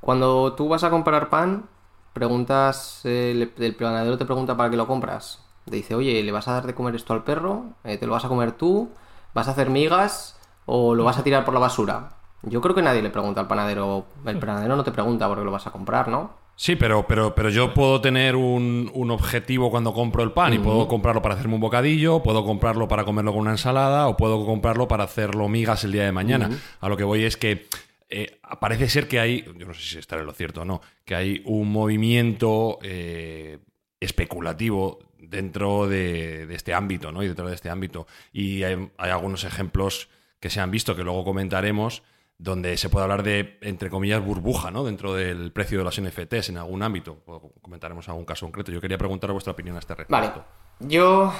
[0.00, 1.68] cuando tú vas a comprar pan,
[2.12, 5.43] preguntas, el, el planadero te pregunta para qué lo compras.
[5.64, 7.64] Te dice, oye, ¿le vas a dar de comer esto al perro?
[7.84, 8.90] Eh, ¿Te lo vas a comer tú?
[9.32, 10.38] ¿Vas a hacer migas?
[10.66, 12.16] ¿O lo vas a tirar por la basura?
[12.42, 14.06] Yo creo que nadie le pregunta al panadero.
[14.26, 16.44] El panadero no te pregunta por qué lo vas a comprar, ¿no?
[16.56, 20.86] Sí, pero, pero, pero yo puedo tener un, objetivo cuando compro el pan y puedo
[20.86, 24.86] comprarlo para hacerme un bocadillo, puedo comprarlo para comerlo con una ensalada o puedo comprarlo
[24.86, 26.50] para hacerlo migas el día de mañana.
[26.80, 27.66] A lo que voy es que
[28.08, 31.16] eh, parece ser que hay, yo no sé si estaré lo cierto o no, que
[31.16, 33.58] hay un movimiento eh,
[33.98, 35.00] especulativo
[35.34, 37.22] dentro de, este ámbito, ¿no?
[37.22, 38.06] Y dentro de este ámbito.
[38.32, 40.08] Y hay, algunos ejemplos
[40.40, 42.02] que se han visto, que luego comentaremos,
[42.38, 44.84] donde se puede hablar de, entre comillas, burbuja, ¿no?
[44.84, 47.18] Dentro del precio de los NFTs en algún ámbito.
[47.60, 48.72] Comentaremos algún caso concreto.
[48.72, 50.12] Yo quería preguntar vuestra opinión a este respecto.
[50.12, 50.32] Vale.
[50.80, 51.32] Yo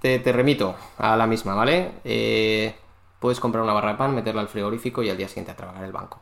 [0.00, 1.92] te, remito a la misma, ¿vale?
[2.04, 2.74] Eh,
[3.18, 5.84] puedes comprar una barra de pan, meterla al frigorífico y al día siguiente a trabajar
[5.84, 6.20] el banco.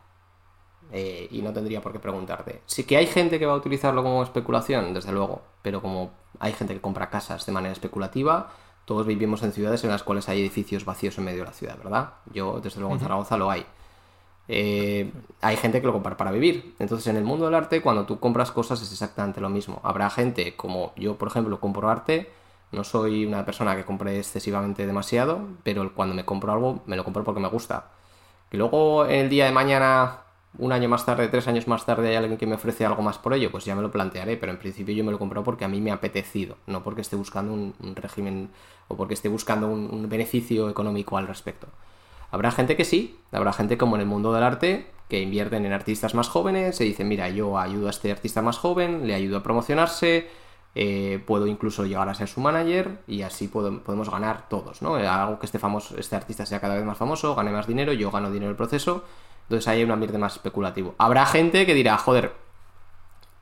[0.93, 2.63] Eh, y no tendría por qué preguntarte.
[2.67, 6.53] Sí que hay gente que va a utilizarlo como especulación, desde luego, pero como hay
[6.53, 8.53] gente que compra casas de manera especulativa,
[8.85, 11.79] todos vivimos en ciudades en las cuales hay edificios vacíos en medio de la ciudad,
[11.79, 12.15] ¿verdad?
[12.33, 13.65] Yo, desde luego, en Zaragoza lo hay.
[14.49, 16.75] Eh, hay gente que lo compra para vivir.
[16.81, 19.81] Entonces, en el mundo del arte, cuando tú compras cosas es exactamente lo mismo.
[19.85, 22.33] Habrá gente como yo, por ejemplo, compro arte.
[22.73, 27.05] No soy una persona que compre excesivamente demasiado, pero cuando me compro algo, me lo
[27.05, 27.93] compro porque me gusta.
[28.51, 30.19] Y luego, el día de mañana,
[30.59, 33.19] un año más tarde, tres años más tarde, hay alguien que me ofrece algo más
[33.19, 34.37] por ello, pues ya me lo plantearé.
[34.37, 37.01] Pero en principio yo me lo compro porque a mí me ha apetecido, no porque
[37.01, 38.51] esté buscando un, régimen
[38.89, 41.69] o porque esté buscando un beneficio económico al respecto.
[42.31, 45.73] Habrá gente que sí, habrá gente como en el mundo del arte que invierten en
[45.73, 49.39] artistas más jóvenes y dicen, mira, yo ayudo a este artista más joven, le ayudo
[49.39, 50.29] a promocionarse,
[50.77, 54.95] eh, puedo incluso llegar a ser su manager y así podemos ganar todos, ¿no?
[54.95, 58.13] Algo que este, famoso, este artista sea cada vez más famoso, gane más dinero, yo
[58.13, 59.03] gano dinero en el proceso,
[59.51, 60.95] entonces ahí hay un ambiente más especulativo.
[60.97, 62.35] Habrá gente que dirá, joder,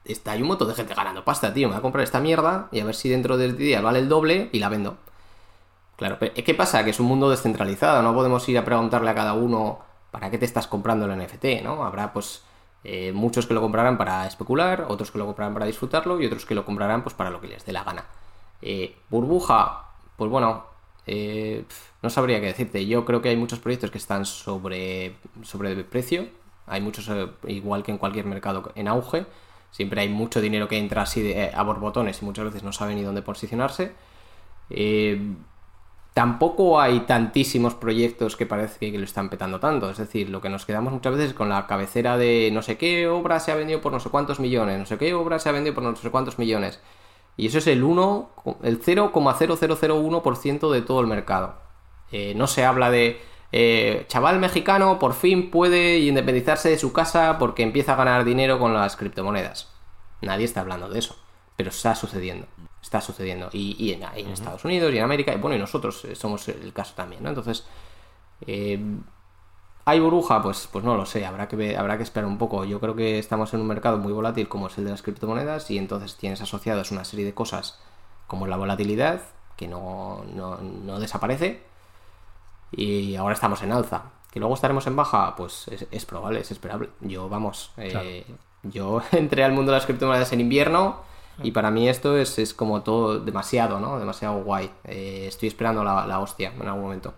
[0.07, 2.69] está, hay un montón de gente ganando pasta, tío, me voy a comprar esta mierda
[2.73, 4.97] y a ver si dentro del día vale el doble y la vendo.
[5.97, 6.83] Claro, ¿qué pasa?
[6.83, 10.39] Que es un mundo descentralizado, no podemos ir a preguntarle a cada uno para qué
[10.39, 11.85] te estás comprando el NFT, ¿no?
[11.85, 12.43] Habrá pues
[12.85, 16.47] eh, muchos que lo comprarán para especular, otros que lo comprarán para disfrutarlo y otros
[16.47, 18.07] que lo comprarán pues para lo que les dé la gana.
[18.63, 20.65] Eh, burbuja, pues bueno,
[21.09, 21.65] eh,
[22.03, 22.87] no sabría qué decirte.
[22.87, 26.29] Yo creo que hay muchos proyectos que están sobre, sobre precio.
[26.67, 27.11] Hay muchos,
[27.47, 29.27] igual que en cualquier mercado, en auge.
[29.71, 33.03] Siempre hay mucho dinero que entra así a borbotones y muchas veces no sabe ni
[33.03, 33.93] dónde posicionarse.
[34.71, 35.35] Eh,
[36.13, 39.91] tampoco hay tantísimos proyectos que parece que lo están petando tanto.
[39.91, 42.77] Es decir, lo que nos quedamos muchas veces es con la cabecera de no sé
[42.77, 45.49] qué obra se ha vendido por no sé cuántos millones, no sé qué obra se
[45.49, 46.81] ha vendido por no sé cuántos millones.
[47.39, 48.31] Y eso es el 1,
[48.63, 51.55] el 0,0001% de todo el mercado.
[52.13, 53.23] Eh, no se habla de
[53.53, 58.59] eh, chaval mexicano por fin puede independizarse de su casa porque empieza a ganar dinero
[58.59, 59.73] con las criptomonedas.
[60.21, 61.17] Nadie está hablando de eso,
[61.57, 62.47] pero está sucediendo
[62.83, 63.51] está sucediendo.
[63.53, 66.95] Y, en, Estados Unidos y en América, y bueno, y nosotros eh, somos el caso
[66.95, 67.29] también, ¿no?
[67.29, 67.67] Entonces,
[68.47, 68.81] eh,
[69.89, 70.43] ¿hay burbuja?
[70.43, 72.65] Pues, pues no lo sé, habrá que, habrá que esperar un poco.
[72.65, 75.71] Yo creo que estamos en un mercado muy volátil como es el de las criptomonedas
[75.71, 77.81] y entonces tienes asociados una serie de cosas
[78.27, 79.23] como la volatilidad,
[79.57, 81.63] que no, no, desaparece,
[82.71, 84.03] y ahora estamos en alza.
[84.31, 85.35] ¿Que luego estaremos en baja?
[85.37, 86.91] Pues es, probable, es esperable.
[87.01, 88.27] Yo, vamos, eh,
[88.65, 91.01] yo entré al mundo de las criptomonedas en invierno
[91.43, 93.99] y para mí esto es, es como todo demasiado, ¿no?
[93.99, 94.71] Demasiado guay.
[94.85, 97.15] Eh, estoy esperando la, la, hostia en algún momento.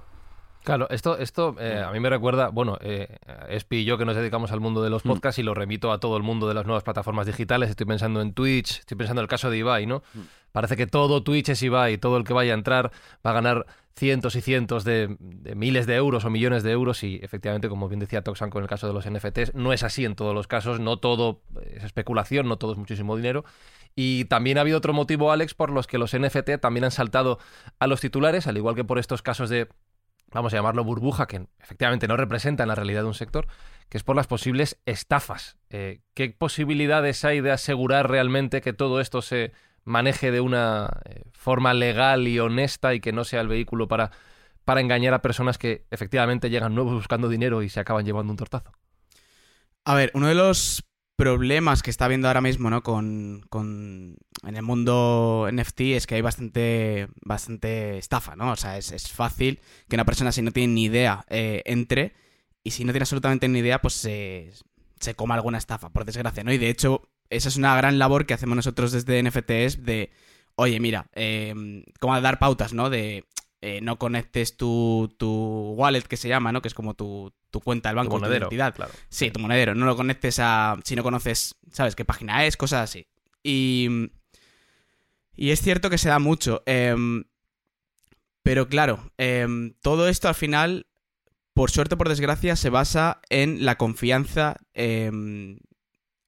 [0.62, 3.16] Claro, esto, esto eh, a mí me recuerda, bueno, eh,
[3.48, 5.08] Espi y yo que nos dedicamos al mundo de los mm.
[5.08, 7.70] podcasts y lo remito a todo el mundo de las nuevas plataformas digitales.
[7.70, 10.02] Estoy pensando en Twitch, estoy pensando en el caso de Ibai, ¿no?
[10.12, 10.20] Mm.
[10.52, 12.92] Parece que todo Twitch es Ibai, todo el que vaya a entrar
[13.24, 17.02] va a ganar cientos y cientos de, de, miles de euros o millones de euros
[17.04, 20.04] y efectivamente, como bien decía Toxan con el caso de los NFTs, no es así
[20.04, 23.44] en todos los casos, no todo es especulación, no todo es muchísimo dinero
[23.94, 27.38] y también ha habido otro motivo, Alex, por los que los NFT también han saltado
[27.78, 29.68] a los titulares, al igual que por estos casos de,
[30.32, 33.46] vamos a llamarlo burbuja, que efectivamente no representan la realidad de un sector,
[33.88, 35.56] que es por las posibles estafas.
[35.70, 39.52] Eh, ¿Qué posibilidades hay de asegurar realmente que todo esto se
[39.84, 44.10] maneje de una eh, forma legal y honesta y que no sea el vehículo para,
[44.64, 48.36] para engañar a personas que efectivamente llegan nuevos buscando dinero y se acaban llevando un
[48.36, 48.72] tortazo?
[49.84, 50.84] A ver, uno de los
[51.20, 52.82] problemas que está habiendo ahora mismo, ¿no?
[52.82, 58.52] Con, con, en el mundo NFT es que hay bastante, bastante estafa, ¿no?
[58.52, 62.14] O sea, es, fácil que una persona si no tiene ni idea eh, entre
[62.64, 64.50] y si no tiene absolutamente ni idea, pues se,
[64.98, 66.54] se coma alguna estafa, por desgracia, ¿no?
[66.54, 70.10] Y de hecho, esa es una gran labor que hacemos nosotros desde NFTs de,
[70.54, 72.88] oye, mira, eh, como dar pautas, ¿no?
[72.88, 73.26] De
[73.62, 76.62] eh, no conectes tu, tu wallet, que se llama, ¿no?
[76.62, 78.74] Que es como tu, tu cuenta del banco, tu, monedero, identidad.
[78.74, 78.92] Claro.
[79.10, 79.74] Sí, tu monedero.
[79.74, 80.78] No lo conectes a.
[80.82, 82.56] Si no conoces, ¿sabes qué página es?
[82.56, 83.06] Cosas así.
[83.42, 84.10] Y.
[85.36, 86.62] Y es cierto que se da mucho.
[86.66, 87.24] Em,
[88.42, 90.86] pero claro, em, todo esto al final,
[91.54, 94.56] por suerte o por desgracia, se basa en la confianza.
[94.72, 95.58] Em,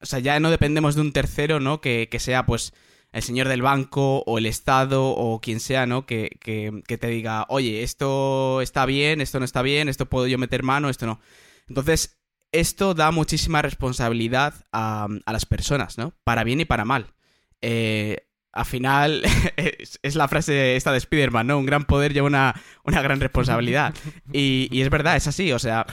[0.01, 1.81] o sea, ya no dependemos de un tercero, ¿no?
[1.81, 2.75] Que, que sea, pues
[3.13, 6.07] el señor del banco o el Estado o quien sea, ¿no?
[6.07, 10.39] Que, que, te diga, oye, esto está bien, esto no está bien, esto puedo yo
[10.39, 11.21] meter mano, esto no.
[11.69, 12.19] Entonces,
[12.53, 16.15] esto da muchísima responsabilidad a, a las personas, ¿no?
[16.25, 17.15] Para bien y para mal.
[17.61, 19.23] Eh, al final,
[19.57, 21.59] es, la frase esta de Spider-Man, ¿no?
[21.59, 23.95] Un gran poder lleva una, una gran responsabilidad.
[24.33, 25.87] Y, y, es verdad, es así, o sea,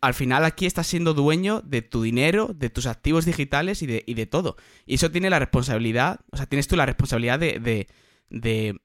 [0.00, 4.04] al final aquí estás siendo dueño de tu dinero, de tus activos digitales y de,
[4.06, 4.56] y de todo.
[4.86, 7.88] Y eso tiene la responsabilidad, o sea, tienes tú la responsabilidad de,
[8.30, 8.80] de,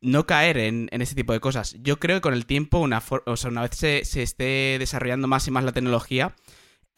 [0.00, 1.76] no caer en, en, este tipo de cosas.
[1.80, 5.26] Yo creo que con el tiempo, una, o sea, una vez se, se, esté desarrollando
[5.28, 6.34] más y más la tecnología,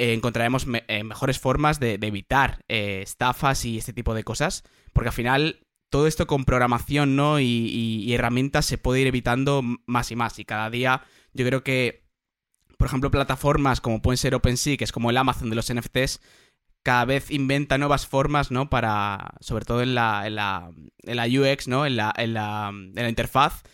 [0.01, 5.09] eh, encontraremos eh, mejores formas de, evitar eh, estafas y este tipo de cosas, porque
[5.09, 7.39] al final todo esto con programación ¿no?
[7.39, 10.39] Y, herramientas se puede ir evitando más y más.
[10.39, 11.03] Y cada día
[11.35, 12.00] yo creo que,
[12.81, 16.19] por ejemplo, plataformas como pueden ser OpenSea, que es como el Amazon de los NFTs,
[16.83, 18.71] cada vez inventa nuevas formas, ¿no?
[18.71, 20.71] Para, sobre todo en la, en la,
[21.03, 21.85] en la UX, ¿no?
[21.85, 23.65] En la, en la, en la interfaz,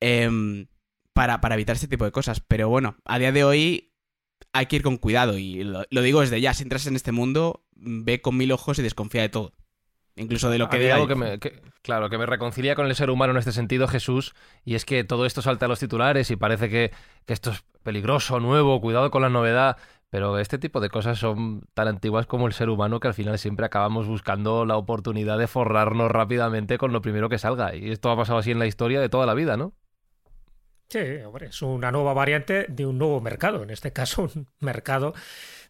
[0.00, 0.66] eh,
[1.12, 2.40] para, para, evitar este tipo de cosas.
[2.40, 3.94] Pero bueno, a día de hoy
[4.52, 7.12] hay que ir con cuidado y lo, lo, digo desde ya, si entras en este
[7.12, 9.54] mundo, ve con mil ojos y desconfía de todo.
[10.16, 12.96] Incluso de lo que hay algo que me, que, claro, que me reconcilia con el
[12.96, 16.32] ser humano en este sentido, Jesús, y es que todo esto salta a los titulares
[16.32, 16.90] y parece que,
[17.24, 19.78] que esto es peligroso, nuevo, cuidado con la novedad.
[20.10, 23.38] Pero este tipo de cosas son tan antiguas como el ser humano que al final
[23.38, 27.74] siempre acabamos buscando la oportunidad de forrarnos rápidamente con lo primero que salga.
[27.74, 29.72] Y esto ha pasado así en la historia de toda la vida, ¿no?
[30.90, 35.14] Sí, hombre, es una nueva variante de un nuevo mercado, en este caso un mercado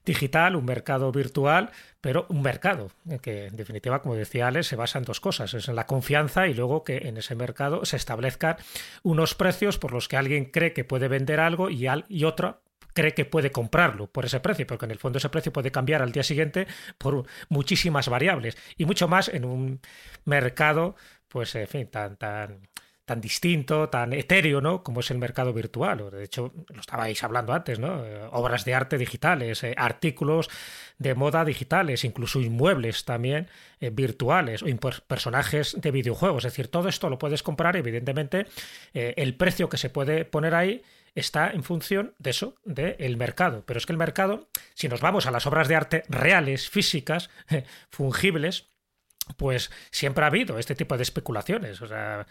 [0.09, 2.91] digital, un mercado virtual, pero un mercado
[3.21, 6.49] que en definitiva, como decía Alex, se basa en dos cosas, es en la confianza
[6.49, 8.57] y luego que en ese mercado se establezcan
[9.03, 12.61] unos precios por los que alguien cree que puede vender algo y, al, y otra
[12.95, 16.01] cree que puede comprarlo por ese precio, porque en el fondo ese precio puede cambiar
[16.01, 16.67] al día siguiente
[16.97, 19.81] por muchísimas variables y mucho más en un
[20.25, 20.97] mercado,
[21.29, 22.61] pues, en fin, tan, tan,
[23.09, 24.83] tan distinto, tan etéreo, ¿no?
[24.83, 26.11] Como es el mercado virtual.
[26.13, 28.03] De hecho, lo estabais hablando antes, ¿no?
[28.33, 30.51] Obras de arte digitales, eh, artículos
[30.99, 33.49] de moda digitales, incluso inmuebles también
[33.81, 34.67] eh, virtuales o
[35.07, 36.45] personajes de videojuegos.
[36.45, 38.47] Es decir, todo esto lo puedes comprar, evidentemente,
[38.93, 40.83] eh, el precio que se puede poner ahí
[41.15, 43.65] está en función de eso, del mercado.
[43.65, 47.31] Pero es que el mercado, si nos vamos a las obras de arte reales, físicas,
[47.91, 48.69] fungibles,
[49.37, 51.83] pues siempre ha habido este tipo de especulaciones.
[51.83, 52.27] O sea,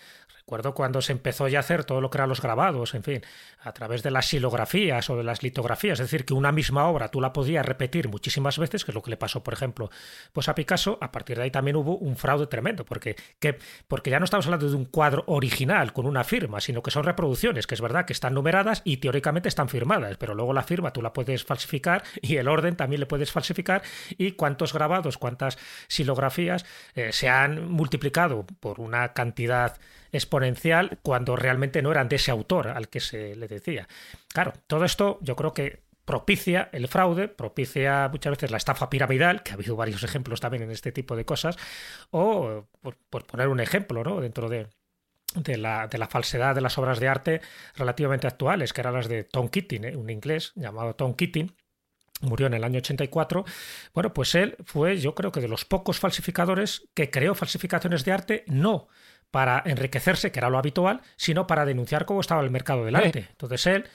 [0.48, 3.22] recuerdo cuando se empezó ya a hacer todo lo que eran los grabados, en fin,
[3.60, 7.10] a través de las silografías o de las litografías, es decir, que una misma obra
[7.10, 9.90] tú la podías repetir muchísimas veces, que es lo que le pasó, por ejemplo,
[10.32, 14.10] pues a Picasso, a partir de ahí también hubo un fraude tremendo, porque, que, porque
[14.10, 17.68] ya no estamos hablando de un cuadro original con una firma, sino que son reproducciones,
[17.68, 21.02] que es verdad que están numeradas y teóricamente están firmadas, pero luego la firma tú
[21.02, 23.82] la puedes falsificar y el orden también le puedes falsificar.
[24.18, 25.58] Y cuántos grabados, cuántas
[25.90, 29.78] silografías eh, se han multiplicado por una cantidad
[30.12, 33.88] exponencial cuando realmente no eran de ese autor al que se le decía.
[34.30, 39.44] Claro, todo esto yo creo que propicia el fraude, propicia muchas veces la estafa piramidal,
[39.44, 41.58] que ha habido varios ejemplos también en este tipo de cosas,
[42.12, 44.22] o por, poner un ejemplo, ¿no?
[44.22, 44.68] Dentro de,
[45.36, 47.42] de la, de la, falsedad de las obras de arte
[47.76, 49.98] relativamente actuales, que eran las de Tom Keating, ¿eh?
[49.98, 51.54] un inglés llamado Tom Keating,
[52.22, 53.44] murió en el año 84,
[53.94, 58.12] bueno, pues él fue yo creo que de los pocos falsificadores que creó falsificaciones de
[58.14, 58.88] arte, no
[59.32, 63.28] para enriquecerse, que era lo habitual, sino para denunciar cómo estaba el mercado del arte.
[63.30, 63.86] Entonces él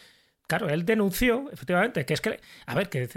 [0.52, 3.08] Claro, él denunció, efectivamente, que es que, a ver, que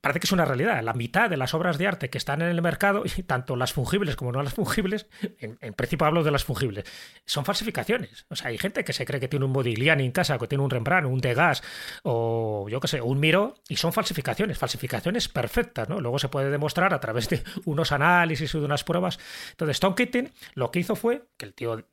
[0.00, 0.82] parece que es una realidad.
[0.82, 3.72] La mitad de las obras de arte que están en el mercado, y tanto las
[3.72, 5.06] fungibles como no las fungibles,
[5.38, 6.86] en, principio hablo de las fungibles,
[7.24, 8.26] son falsificaciones.
[8.30, 10.64] O sea, hay gente que se cree que tiene un Modigliani en casa, que tiene
[10.64, 11.62] un Rembrandt, un Degas,
[12.02, 16.00] o yo qué sé, un Miro, y son falsificaciones, falsificaciones perfectas, ¿no?
[16.00, 19.20] Luego se puede demostrar a través de unos análisis y de unas pruebas.
[19.52, 21.86] Entonces, Tom Keating lo que hizo fue que el tío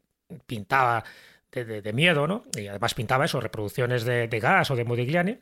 [0.48, 1.04] pintaba
[1.52, 2.46] de, miedo, ¿no?
[2.56, 5.40] Y además pintaba eso, reproducciones de, de gas o de Modigliani.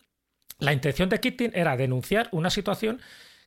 [0.60, 3.02] La intención de Keating era denunciar una situación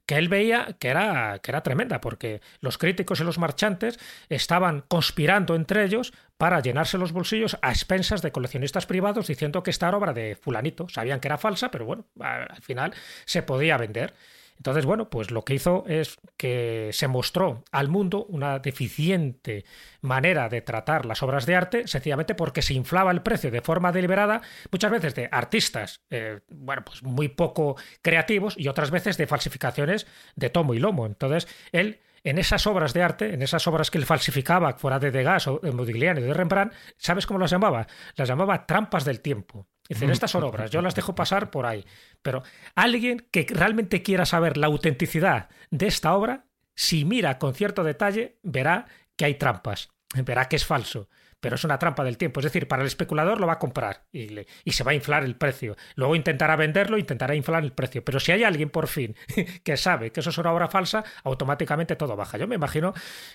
[0.08, 3.98] que él veía que era, que era tremenda, porque los críticos y los marchantes
[4.30, 9.70] estaban conspirando entre ellos para llenarse los bolsillos a expensas de coleccionistas privados diciendo que
[9.70, 10.88] esta era obra de fulanito.
[10.88, 12.94] Sabían que era falsa, pero bueno, al final
[13.26, 14.14] se podía vender.
[14.58, 19.64] Entonces, bueno, pues lo que hizo es que se mostró al mundo una deficiente
[20.00, 23.92] manera de tratar las obras de arte, sencillamente porque se inflaba el precio de forma
[23.92, 29.26] deliberada, muchas veces de artistas, eh, bueno, pues muy poco creativos y otras veces de
[29.26, 31.06] falsificaciones de tomo y lomo.
[31.06, 35.10] Entonces, él en esas obras de arte, en esas obras que él falsificaba, fuera de
[35.10, 37.86] Degas o de Modigliani o de Rembrandt, ¿sabes cómo las llamaba?
[38.16, 39.68] Las llamaba trampas del tiempo.
[39.88, 41.84] Es estas son obras, yo las dejo pasar por ahí.
[42.22, 42.42] Pero
[42.74, 48.38] alguien que realmente quiera saber la autenticidad de esta obra, si mira con cierto detalle,
[48.42, 51.08] verá que hay trampas, verá que es falso
[51.40, 52.40] pero es una trampa del tiempo.
[52.40, 55.36] Es decir, para el especulador lo va a comprar y, se va a inflar el
[55.36, 55.76] precio.
[55.94, 58.04] Luego intentará venderlo, intentará inflar el precio.
[58.04, 59.16] Pero si hay alguien por fin
[59.64, 62.38] que sabe que eso es una obra falsa, automáticamente todo baja.
[62.38, 62.92] Yo me imagino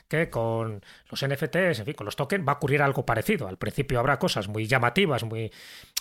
[0.08, 3.48] que con los NFTs, en fin, con los tokens, va a ocurrir algo parecido.
[3.48, 5.52] Al principio habrá cosas muy llamativas, muy,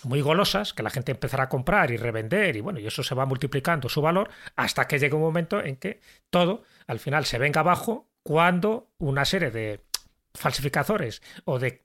[0.04, 3.14] muy golosas, que la gente empezará a comprar y revender, y bueno, y eso se
[3.14, 7.38] va multiplicando su valor hasta que llegue un momento en que todo al final se
[7.38, 9.80] venga abajo cuando una serie de
[10.34, 11.84] falsificadores o de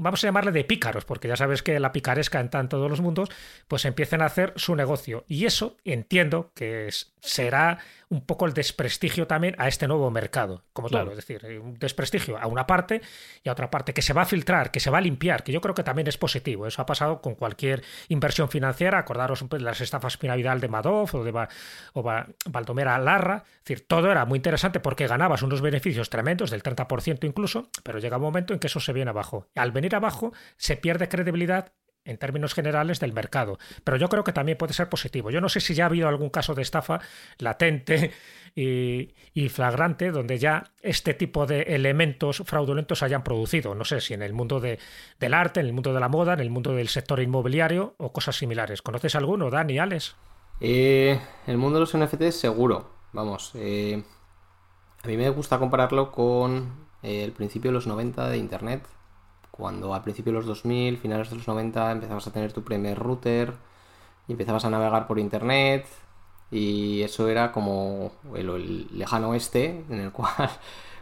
[0.00, 3.00] vamos a llamarle de pícaros, porque ya sabes que la picaresca está en todos los
[3.00, 3.28] mundos,
[3.68, 5.24] pues empiecen a hacer su negocio.
[5.28, 6.88] Y eso entiendo que
[7.20, 11.58] será un poco el desprestigio también a este nuevo mercado, como todo, es decir, eh,
[11.58, 13.02] un desprestigio a una parte
[13.44, 15.52] y a otra parte que se va a filtrar, que se va a limpiar, que
[15.52, 16.66] yo creo que también es positivo.
[16.66, 21.24] Eso ha pasado con cualquier inversión financiera, acordaros de las estafas piramidal de Madoff o
[21.24, 21.30] de
[21.92, 22.02] o
[22.46, 27.24] Baldomera Larra, es decir, todo era muy interesante porque ganabas unos beneficios tremendos del 30%
[27.24, 29.46] incluso, pero llega un momento en que eso se viene abajo.
[29.54, 31.72] Al venir abajo se pierde credibilidad
[32.04, 33.58] en términos generales del mercado.
[33.84, 35.30] Pero yo creo que también puede ser positivo.
[35.30, 37.00] Yo no sé si ya ha habido algún caso de estafa
[37.38, 38.12] latente
[38.54, 43.74] y, flagrante donde ya este tipo de elementos fraudulentos hayan producido.
[43.74, 44.78] No sé si en el mundo de,
[45.18, 48.12] del arte, en el mundo de la moda, en el mundo del sector inmobiliario o
[48.12, 48.82] cosas similares.
[48.82, 50.16] ¿Conoces alguno, Dani, Alex?
[50.60, 52.90] Eh, el mundo de los NFTs seguro.
[53.12, 54.02] Vamos, eh,
[55.02, 58.82] a mí me gusta compararlo con eh, el principio de los 90 de Internet
[59.60, 62.98] cuando al principio de los 2000, finales de los 90, empezabas a tener tu primer
[62.98, 63.54] router
[64.26, 65.86] y empezabas a navegar por internet
[66.50, 70.50] y eso era como el, lejano oeste en el cual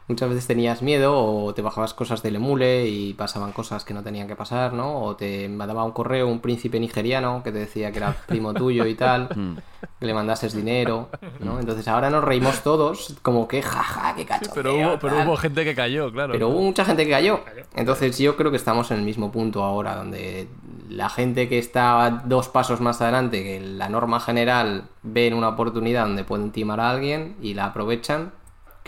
[0.08, 4.02] muchas veces tenías miedo o te bajabas cosas del emule y pasaban cosas que no
[4.02, 5.02] tenían que pasar, ¿no?
[5.02, 8.86] O te mandaba un correo un príncipe nigeriano que te decía que era primo tuyo
[8.86, 9.56] y tal, mm.
[10.00, 11.60] que le mandases dinero, ¿no?
[11.60, 14.50] Entonces ahora nos reímos todos como que jaja, qué cacho.
[14.54, 16.32] pero, hubo, pero hubo gente que cayó, claro.
[16.32, 17.40] Pero hubo mucha gente que cayó.
[17.76, 20.48] Entonces yo creo que estamos en el mismo punto ahora, donde
[20.88, 26.06] la gente que está dos pasos más adelante que la norma general ven una oportunidad
[26.06, 28.32] donde pueden timar a alguien y la aprovechan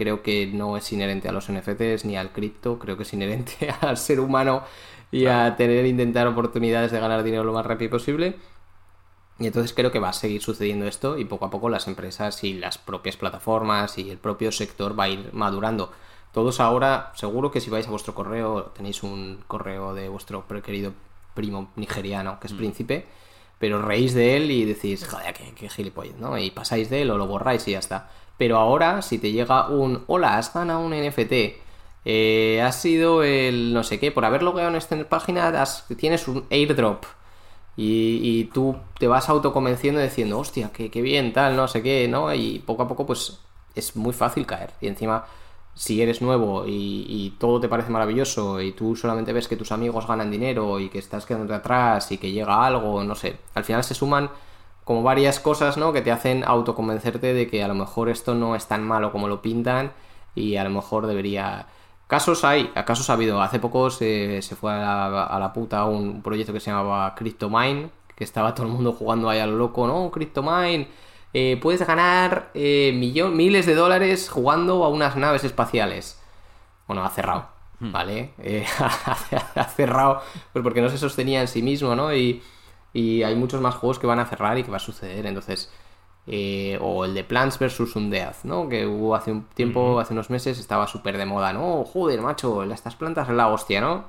[0.01, 3.69] creo que no es inherente a los NFTs ni al cripto, creo que es inherente
[3.83, 4.63] al ser humano
[5.11, 8.39] y a tener intentar oportunidades de ganar dinero lo más rápido posible.
[9.39, 12.43] Y entonces creo que va a seguir sucediendo esto y poco a poco las empresas
[12.45, 15.93] y las propias plataformas y el propio sector va a ir madurando.
[16.33, 20.95] Todos ahora, seguro que si vais a vuestro correo, tenéis un correo de vuestro querido
[21.35, 22.57] primo nigeriano, que es mm.
[22.57, 23.07] príncipe,
[23.59, 26.39] pero reís de él y decís, joder, qué, qué gilipollas, ¿no?
[26.39, 28.09] Y pasáis de él o lo borráis y ya está.
[28.41, 31.61] Pero ahora, si te llega un, hola, has ganado un NFT,
[32.07, 35.53] eh, has sido el no sé qué, por haber logueado en esta página,
[35.99, 37.05] tienes un airdrop.
[37.77, 42.33] Y, tú te vas autoconvenciendo diciendo, hostia, qué, bien, tal, no sé qué, ¿no?
[42.33, 43.41] Y poco a poco, pues
[43.75, 44.71] es muy fácil caer.
[44.81, 45.27] Y encima,
[45.75, 49.71] si eres nuevo y, y, todo te parece maravilloso y tú solamente ves que tus
[49.71, 53.65] amigos ganan dinero y que estás quedando atrás y que llega algo, no sé, al
[53.65, 54.31] final se suman
[54.91, 55.93] como varias cosas, ¿no?
[55.93, 59.29] Que te hacen autoconvencerte de que a lo mejor esto no es tan malo como
[59.29, 59.93] lo pintan
[60.35, 61.69] y a lo mejor debería...
[62.09, 63.41] Casos hay, casos ha habido.
[63.41, 68.53] Hace poco se, fue a la, puta un proyecto que se llamaba CryptoMine, que estaba
[68.53, 70.11] todo el mundo jugando ahí a lo loco, ¿no?
[70.11, 70.89] CryptoMine,
[71.35, 76.21] eh, puedes ganar eh, miles de dólares jugando a unas naves espaciales.
[76.89, 77.47] Bueno, ha cerrado,
[77.79, 77.93] hmm.
[77.93, 78.33] ¿vale?
[78.43, 78.67] Eh,
[79.55, 80.21] ha cerrado,
[80.53, 82.13] pues porque no se sostenía en sí mismo, ¿no?
[82.13, 82.43] Y
[82.93, 85.27] y hay muchos más juegos que van a cerrar y que va a suceder.
[85.27, 85.71] Entonces,
[86.27, 87.97] eh, o el de Plants vs.
[87.97, 88.69] Undead, ¿no?
[88.69, 91.85] Que hubo hace un tiempo, hace unos meses, estaba súper de moda, ¿no?
[91.85, 94.05] Joder, macho, estas plantas es la hostia, ¿no?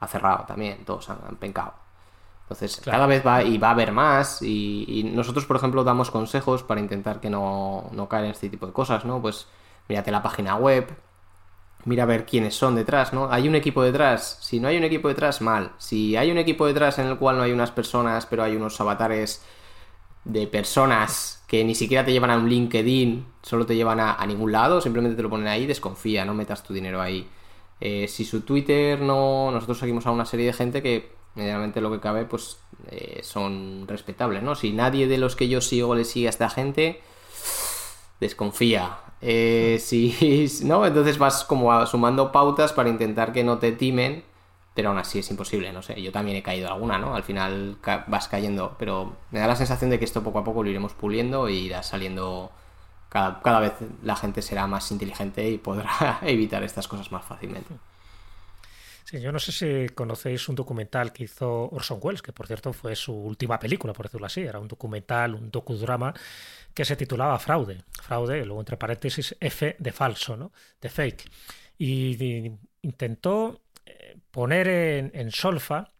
[0.00, 1.74] Ha cerrado también, todos han, pencado.
[2.42, 4.42] Entonces, cada vez va y va a haber más.
[4.42, 8.66] Y, nosotros, por ejemplo, damos consejos para intentar que no, no caer en este tipo
[8.66, 9.20] de cosas, ¿no?
[9.22, 9.48] Pues
[9.88, 10.86] mírate la página web,
[11.84, 13.30] mira a ver quiénes son detrás, ¿no?
[13.30, 14.38] Hay un equipo detrás.
[14.40, 15.72] Si no hay un equipo detrás, mal.
[15.78, 18.80] Si hay un equipo detrás en el cual no hay unas personas, pero hay unos
[18.80, 19.44] avatares
[20.24, 24.52] de personas que ni siquiera te llevan a un LinkedIn, solo te llevan a, ningún
[24.52, 27.28] lado, simplemente te lo ponen ahí, desconfía, no metas tu dinero ahí.
[27.80, 29.50] Eh, si su Twitter no.
[29.50, 32.58] Nosotros seguimos a una serie de gente que, medianamente lo que cabe, pues
[32.90, 34.54] eh, son respetables, ¿no?
[34.54, 37.02] Si nadie de los que yo sigo le sigue a esta gente,
[38.20, 38.98] desconfía.
[39.20, 40.86] Eh, si, ¿no?
[40.86, 44.24] Entonces vas como sumando pautas para intentar que no te timen,
[44.74, 46.00] pero aún así es imposible, no sé.
[46.02, 47.14] Yo también he caído alguna, ¿no?
[47.14, 50.62] Al final vas cayendo, pero me da la sensación de que esto poco a poco
[50.62, 52.52] lo iremos puliendo y irá saliendo.
[53.08, 57.74] Cada, cada vez la gente será más inteligente y podrá evitar estas cosas más fácilmente.
[59.04, 62.72] Sí, yo no sé si conocéis un documental que hizo Orson Welles, que por cierto
[62.72, 64.40] fue su última película, por decirlo así.
[64.40, 66.14] Era un documental, un docudrama
[66.74, 67.84] que se titulaba Fraude.
[68.02, 70.52] Fraude, luego entre paréntesis, F de falso, ¿no?
[70.80, 71.30] De fake.
[71.78, 72.52] Y,
[72.82, 75.92] intentó eh, poner en, solfa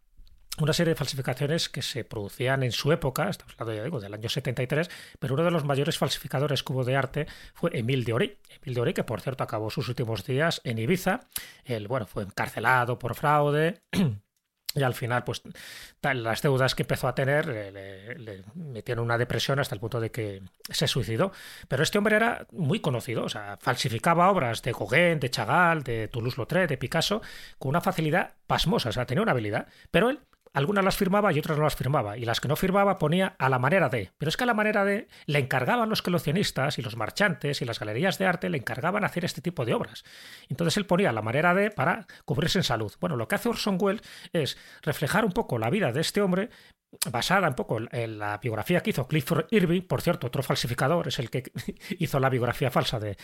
[0.59, 4.13] una serie de falsificaciones que se producían en su época, estamos hablando ya digo del
[4.13, 8.13] año 73, pero uno de los mayores falsificadores que hubo de arte fue Emil de
[8.13, 8.37] Ori.
[8.61, 11.21] Emil de Ori, que por cierto acabó sus últimos días en Ibiza.
[11.65, 13.81] Él, bueno, fue encarcelado por fraude.
[14.75, 15.41] y al final, pues
[16.01, 17.71] las deudas que empezó a tener le,
[18.19, 21.31] le, metieron una depresión hasta el punto de que se suicidó.
[21.69, 26.09] Pero este hombre era muy conocido, o sea, falsificaba obras de Gauguin, de Chagall, de
[26.09, 27.21] Toulouse-Lautrec, de Picasso,
[27.57, 29.67] con una facilidad pasmosa, o sea, tenía una habilidad.
[29.91, 30.19] Pero él
[30.55, 33.49] algunas las firmaba y otras no las firmaba, y las que no firmaba ponía a
[33.49, 34.11] la manera de.
[34.17, 37.65] Pero es que a la manera de le encargaban los coleccionistas y los marchantes y
[37.65, 40.05] las galerías de arte, le encargaban hacer este tipo de obras.
[40.49, 42.93] Entonces él ponía a la manera de para cubrirse en salud.
[43.01, 44.01] Bueno, lo que hace Orson Welles
[44.31, 46.49] es reflejar un poco la vida de este hombre,
[47.11, 51.19] basada un poco en la biografía que hizo Clifford Irving, por cierto, otro falsificador, es
[51.19, 51.43] el que
[51.99, 53.17] hizo la biografía falsa de,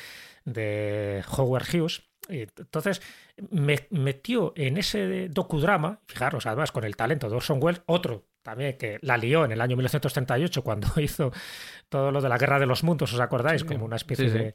[0.46, 2.04] de Howard Hughes.
[2.30, 3.02] Entonces
[3.50, 8.78] me metió en ese docudrama, fijaros, además con el talento de Orson Welles, otro también
[8.78, 11.32] que la lió en el año 1938 cuando hizo
[11.90, 13.64] todo lo de la Guerra de los Mundos, ¿os acordáis?
[13.64, 14.54] Como una especie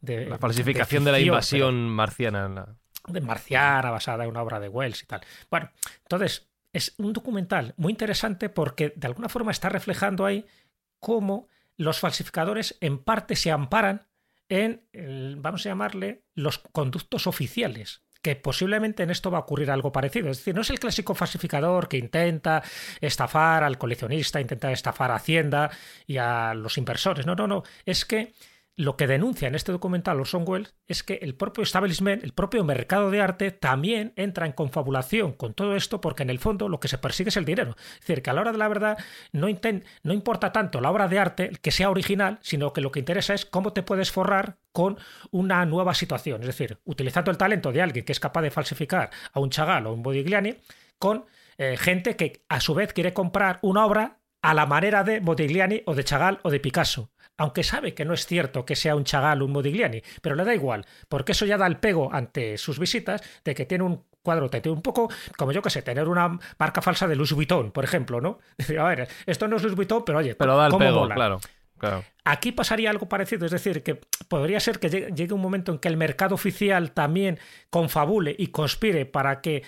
[0.00, 2.76] De, La falsificación de, la invasión marciana.
[3.06, 5.20] De marciana, basada en una obra de Wells y tal.
[5.50, 5.70] Bueno,
[6.02, 10.44] entonces es un documental muy interesante porque de alguna forma está reflejando ahí
[10.98, 14.06] cómo los falsificadores en parte se amparan
[14.48, 14.82] en,
[15.40, 20.30] vamos a llamarle, los conductos oficiales que posiblemente en esto va a ocurrir algo parecido.
[20.30, 22.62] Es decir, no es el clásico falsificador que intenta
[22.98, 25.70] estafar al coleccionista, intenta estafar a Hacienda
[26.06, 27.26] y a los inversores.
[27.26, 27.64] No, no, no.
[27.84, 28.32] Es que
[28.76, 32.64] lo que denuncia en este documental Orson Welles es que el propio establishment, el propio
[32.64, 36.80] mercado de arte, también entra en confabulación con todo esto porque en el fondo lo
[36.80, 37.76] que se persigue es el dinero.
[37.94, 38.98] Es decir, que a la hora de la verdad
[39.32, 43.34] no, importa tanto la obra de arte que sea original, sino que lo que interesa
[43.34, 44.98] es cómo te puedes forrar con
[45.30, 46.40] una nueva situación.
[46.40, 49.86] Es decir, utilizando el talento de alguien que es capaz de falsificar a un Chagall
[49.86, 50.56] o un Bodigliani
[50.98, 51.26] con
[51.58, 55.82] eh, gente que a su vez quiere comprar una obra a la manera de Modigliani
[55.86, 59.02] o de Chagall o de Picasso aunque sabe que no es cierto que sea un
[59.02, 62.56] Chagall o un Modigliani, pero le da igual, porque eso ya da el pego ante
[62.58, 66.08] sus visitas de que tiene un cuadro tiene un poco como yo que sé, tener
[66.08, 68.38] una marca falsa de Louis Vuitton, por ejemplo, ¿no?
[68.78, 71.40] A ver, esto no es Louis Vuitton, pero oye, pero da el pego, claro.
[72.24, 75.88] Aquí pasaría algo parecido, es decir, que podría ser que llegue un momento en que
[75.88, 79.62] el mercado oficial también confabule y conspire para que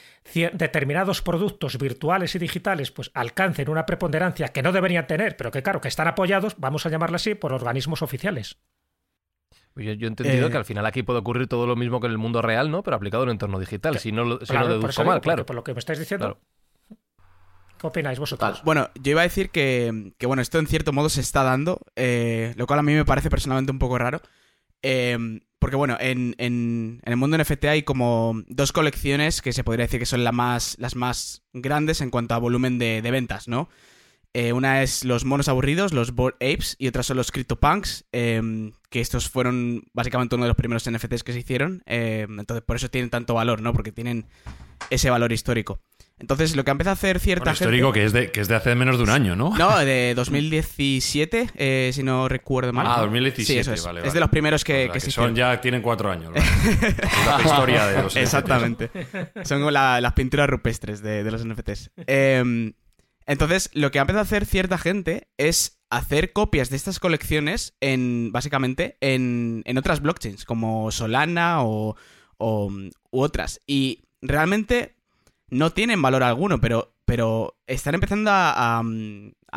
[0.52, 5.62] determinados productos virtuales y digitales pues alcancen una preponderancia que no deberían tener, pero que
[5.62, 8.59] claro, que están apoyados, vamos a llamarlo así, por organismos oficiales.
[9.76, 12.12] Yo, he entendido eh, que al final aquí puede ocurrir todo lo mismo que en
[12.12, 12.82] el mundo real, ¿no?
[12.82, 15.44] Pero aplicado en un entorno digital, si no, lo, si deduzco mal, claro.
[15.44, 16.38] Por lo que me estáis diciendo,
[17.79, 18.62] ¿Qué opináis vosotros?
[18.64, 22.55] Bueno, yo iba a decir que, bueno, esto en cierto modo se está dando, eh,
[22.57, 24.22] lo cual a mí me parece personalmente un poco raro.
[24.83, 29.87] Eh, porque bueno, en, en, el mundo NFT hay como dos colecciones que se podría
[29.87, 33.68] decir que son la más, las más grandes en cuanto a volumen de, ventas, ¿no?
[34.33, 39.01] Eh, una es los monos aburridos, los Bored Apes, y otra son los CryptoPunks, que
[39.01, 41.83] estos fueron básicamente uno de los primeros NFTs que se hicieron.
[41.87, 43.72] entonces, por eso tienen tanto valor, ¿no?
[43.72, 44.27] Porque tienen
[44.91, 45.81] ese valor histórico.
[46.19, 48.49] Entonces, lo que ha empezado a hacer cierta bueno, histórico que es, de, que es
[48.49, 49.55] de hace menos de un año, ¿no?
[49.59, 52.87] No, de 2017, eh, si no recuerdo mal.
[52.89, 53.85] Ah, 2017, sí, es.
[53.85, 56.33] Vale, Es de los primeros que, que, son ya tienen cuatro años.
[56.35, 58.91] la historia de los Exactamente.
[59.45, 61.91] son las pinturas rupestres de, los NFTs.
[62.07, 62.73] Em,
[63.27, 67.77] entonces, lo que ha empezado a hacer cierta gente es hacer copias de estas colecciones
[67.81, 71.95] en, básicamente, en, en otras blockchains, como Solana o,
[72.39, 72.73] o
[73.11, 73.61] u otras.
[73.67, 74.95] Y realmente
[75.49, 78.82] no tienen valor alguno, pero, pero están empezando a,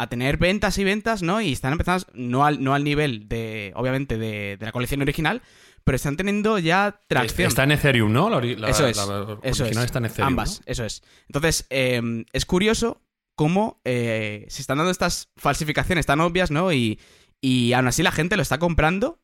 [0.09, 1.41] tener ventas y ventas, ¿no?
[1.41, 5.41] Y están empezando, no al, no al nivel de, obviamente, de, la colección original,
[5.83, 7.47] pero están teniendo ya tracción.
[7.47, 8.39] Está en Ethereum, ¿no?
[8.39, 8.97] eso es.
[9.43, 9.77] eso es.
[9.77, 11.01] Está en Ethereum, Ambas, eso es.
[11.27, 13.01] Entonces, em, es curioso
[13.35, 16.71] cómo eh, se están dando estas falsificaciones tan obvias, ¿no?
[16.71, 16.99] Y,
[17.41, 19.19] y aún así la gente lo está comprando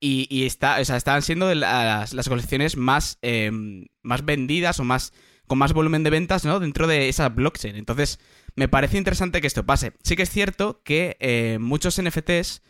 [0.00, 4.84] y, y está, o sea, están siendo las, las colecciones más, em, más vendidas o
[4.84, 5.12] más
[5.46, 6.60] con más volumen de ventas, ¿no?
[6.60, 7.76] Dentro de esa blockchain.
[7.76, 8.18] Entonces,
[8.54, 9.92] me parece interesante que esto pase.
[10.02, 12.62] Sí que es cierto que eh, muchos NFTs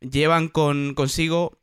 [0.00, 1.58] llevan con, consigo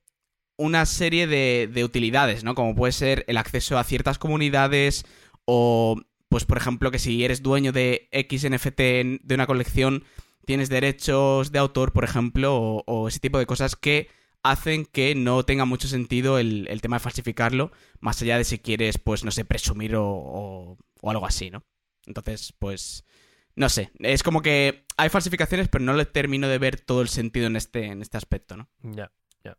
[0.58, 2.56] una serie de, de, utilidades, ¿no?
[2.56, 5.06] Como puede ser el acceso a ciertas comunidades
[5.46, 8.80] o, pues, por ejemplo, que si eres dueño de X NFT
[9.22, 10.04] de una colección,
[10.46, 14.10] tienes derechos de autor, por ejemplo, o ese tipo de cosas que
[14.52, 18.98] hacen que no tenga mucho sentido el, tema de falsificarlo, más allá de si quieres,
[18.98, 21.64] pues, no sé, presumir o, algo así, ¿no?
[22.06, 23.06] Entonces, pues,
[23.56, 27.10] no sé, es como que hay falsificaciones, pero no le termino de ver todo el
[27.10, 28.70] sentido en este, en este aspecto, ¿no?
[28.82, 29.12] Ya.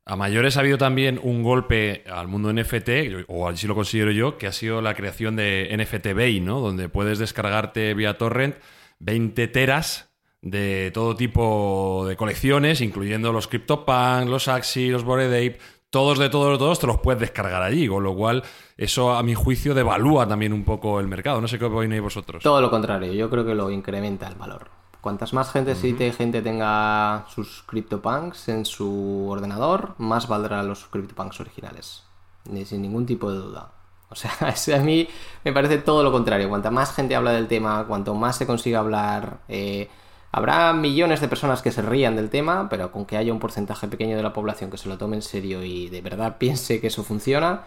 [0.05, 4.37] A mayores ha habido también un golpe al mundo NFT, o así lo considero yo,
[4.37, 6.61] que ha sido la creación de NFT Bay, ¿no?
[6.61, 8.57] Donde puedes descargarte vía torrent
[8.99, 10.08] 20 teras
[10.41, 15.59] de todo tipo de colecciones, incluyendo los CryptoPunk, los Axie, los Bored Ape,
[15.91, 18.43] todos de todos todos te los puedes descargar allí, con lo cual
[18.77, 21.41] eso a mi juicio devalúa también un poco el mercado.
[21.41, 22.43] No sé qué opináis vosotros.
[22.43, 24.69] Todo lo contrario, yo creo que lo incrementa el valor.
[25.01, 30.87] Cuantas más gente, si te- gente tenga sus CryptoPunks en su ordenador, más valdrán los
[30.87, 32.05] CryptoPunks originales.
[32.51, 33.73] Ni sin ningún tipo de duda.
[34.11, 34.33] O sea,
[34.77, 35.09] a mí
[35.45, 36.49] me parece todo lo contrario.
[36.49, 39.89] Cuanta más gente habla del tema, cuanto más se consiga hablar, eh,
[40.33, 43.89] habrá millones de personas que se rían del tema, pero con que haya un porcentaje
[43.89, 46.89] pequeño de la población que se lo tome en serio y de verdad piense que
[46.89, 47.63] eso funciona,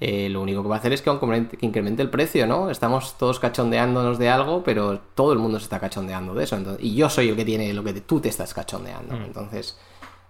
[0.00, 2.70] eh, lo único que va a hacer es que, incremente, que incremente el precio, ¿no?
[2.70, 6.56] Estamos todos cachondeándonos de algo, pero todo el mundo se está cachondeando de eso.
[6.56, 9.14] entonces- y yo soy el que tiene lo que te- tú te estás cachondeando.
[9.26, 9.76] Entonces,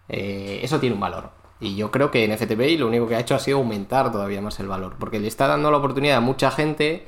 [0.08, 1.30] eh, eso tiene un valor.
[1.60, 4.40] Y yo creo que en FTPI lo único que ha hecho ha sido aumentar todavía
[4.40, 7.06] más el valor, porque le está dando la oportunidad a mucha gente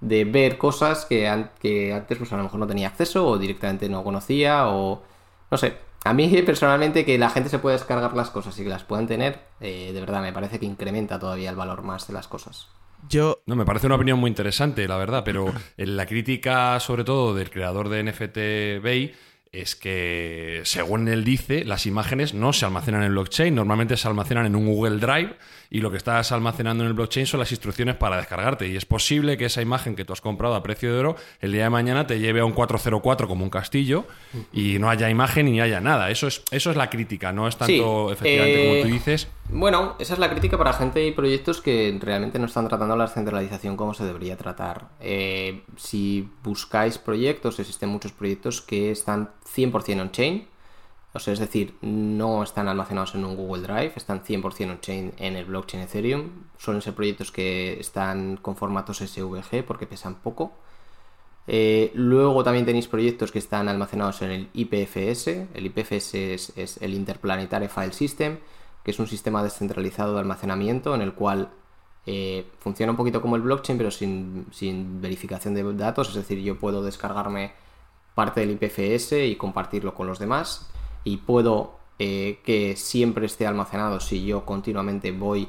[0.00, 3.38] de ver cosas que, an- que antes pues a lo mejor no tenía acceso o
[3.38, 5.02] directamente no conocía o
[5.50, 5.76] no sé.
[6.04, 9.06] A mí personalmente que la gente se pueda descargar las cosas y que las puedan
[9.06, 12.68] tener, eh, de verdad me parece que incrementa todavía el valor más de las cosas.
[13.08, 17.02] Yo, No, me parece una opinión muy interesante, la verdad, pero en la crítica, sobre
[17.04, 19.14] todo del creador de NFT Bay,
[19.52, 24.46] es que, según él dice, las imágenes no se almacenan en blockchain, normalmente se almacenan
[24.46, 25.36] en un Google Drive
[25.70, 28.68] y lo que estás almacenando en el blockchain son las instrucciones para descargarte.
[28.68, 31.52] Y es posible que esa imagen que tú has comprado a precio de oro, el
[31.52, 34.04] día de mañana te lleve a un 404 como un castillo
[34.52, 36.10] y no haya imagen ni haya nada.
[36.10, 39.28] Eso es, eso es la crítica, no es tanto, Sí, efectivamente, eh, como tú dices.
[39.48, 43.08] Bueno, esa es la crítica para gente y proyectos que realmente no están tratando la
[43.08, 44.90] centralización como se debería tratar.
[45.00, 50.48] Eh, si buscáis proyectos, existen muchos proyectos que están 100% on-chain.
[51.14, 55.82] Es decir, no están almacenados en un Google Drive, están 100% on-chain en el blockchain
[55.82, 56.30] Ethereum.
[56.56, 60.52] Suelen ser proyectos que están con formatos SVG porque pesan poco.
[61.48, 65.48] Eh, luego también tenéis proyectos que están almacenados en el IPFS.
[65.54, 68.38] El IPFS es, es el Interplanetary File System,
[68.84, 71.50] que es un sistema descentralizado de almacenamiento en el cual
[72.06, 76.08] eh, funciona un poquito como el blockchain, pero sin, sin verificación de datos.
[76.10, 77.52] Es decir, yo puedo descargarme
[78.14, 80.70] parte del IPFS y compartirlo con los demás.
[81.04, 85.48] Y puedo eh, que siempre esté almacenado si yo continuamente voy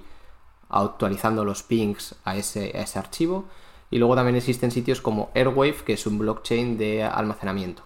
[0.69, 3.45] actualizando los pings a ese, a ese archivo.
[3.89, 7.83] Y luego también existen sitios como Airwave, que es un blockchain de almacenamiento.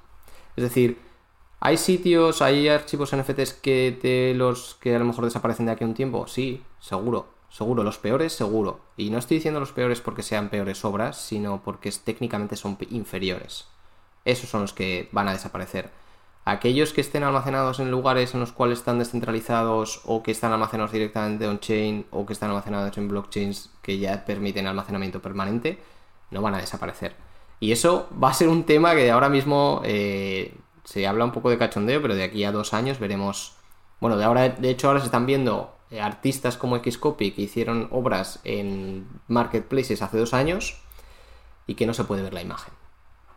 [0.55, 0.99] Es decir,
[1.59, 5.84] ¿hay sitios, hay archivos NFTs que, te los, que a lo mejor desaparecen de aquí
[5.84, 6.28] a un tiempo?
[6.28, 7.34] Sí, seguro.
[7.49, 8.82] Seguro, los peores, seguro.
[8.97, 13.67] Y no estoy diciendo los peores porque sean peores obras, sino porque técnicamente son inferiores.
[14.26, 15.89] Esos son los que van a desaparecer.
[16.43, 20.91] Aquellos que estén almacenados en lugares en los cuales están descentralizados o que están almacenados
[20.91, 25.80] directamente on-chain o que están almacenados en blockchains que ya permiten almacenamiento permanente,
[26.30, 27.15] no van a desaparecer.
[27.59, 31.49] Y eso va a ser un tema que ahora mismo eh, se habla un poco
[31.49, 33.55] de cachondeo, pero de aquí a dos años veremos...
[33.99, 37.88] Bueno, de, ahora, de hecho ahora se están viendo eh, artistas como Xcopy que hicieron
[37.91, 40.80] obras en marketplaces hace dos años
[41.65, 42.73] y que no se puede ver la imagen.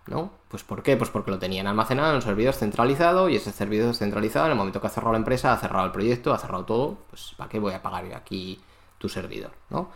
[0.09, 0.31] ¿No?
[0.49, 0.97] Pues ¿por qué?
[0.97, 4.59] Pues porque lo tenían almacenado en un servidor centralizado y ese servidor centralizado en el
[4.59, 7.51] momento que ha cerrado la empresa, ha cerrado el proyecto, ha cerrado todo, pues ¿para
[7.51, 8.59] qué voy a pagar aquí
[8.97, 9.51] tu servidor?
[9.69, 9.91] ¿No?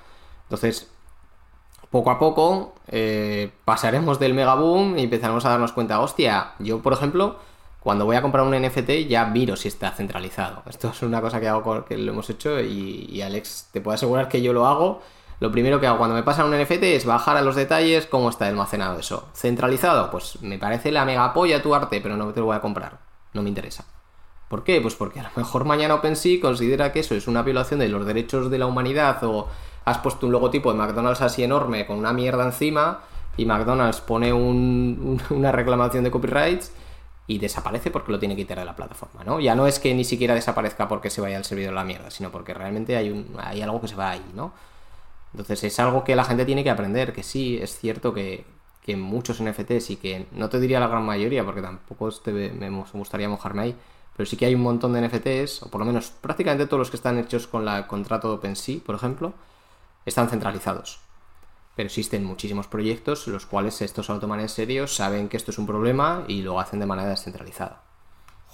[0.45, 0.91] Entonces,
[1.91, 6.93] poco a poco eh, pasaremos del megaboom y empezaremos a darnos cuenta, hostia, yo por
[6.93, 7.37] ejemplo,
[7.81, 10.63] cuando voy a comprar un NFT ya miro si está centralizado.
[10.69, 13.95] Esto es una cosa que hago que lo hemos hecho y, y Alex, te puedo
[13.95, 15.01] asegurar que yo lo hago.
[15.43, 18.29] Lo primero que hago cuando me pasan un NFT es bajar a los detalles cómo
[18.31, 19.29] está almacenado eso.
[19.35, 22.61] Centralizado, pues me parece la mega polla tu arte, pero no te lo voy a
[22.61, 22.99] comprar.
[23.33, 23.85] No me interesa.
[24.49, 24.81] ¿Por qué?
[24.81, 28.07] Pues porque a lo mejor mañana OpenSea considera que eso es una violación de los
[28.07, 29.49] derechos de la humanidad o
[29.85, 33.01] has puesto un logotipo de McDonald's así enorme con una mierda encima
[33.37, 36.73] y McDonald's pone un- una reclamación de copyrights
[37.27, 39.41] y desaparece porque lo tiene que quitar de la plataforma, ¿no?
[39.41, 42.13] Ya no es que ni siquiera desaparezca porque se vaya al servidor a la mierda,
[42.13, 44.53] sino porque realmente hay, un, hay algo que se va ahí, ¿no?
[45.33, 48.45] Entonces es algo que la gente tiene que aprender, que sí, es cierto que,
[48.83, 52.71] que muchos NFTs y que no te diría la gran mayoría, porque tampoco me
[53.01, 53.77] gustaría mojarme ahí,
[54.17, 56.91] pero sí que hay un montón de NFTs, o por lo menos prácticamente todos los
[56.91, 59.33] que están hechos con la- contrato de OpenSea, por ejemplo,
[60.07, 61.01] están centralizados.
[61.77, 64.11] Pero existen muchísimos proyectos los cuales estos
[64.55, 67.83] se lo saben que esto es un problema y lo hacen de manera descentralizada.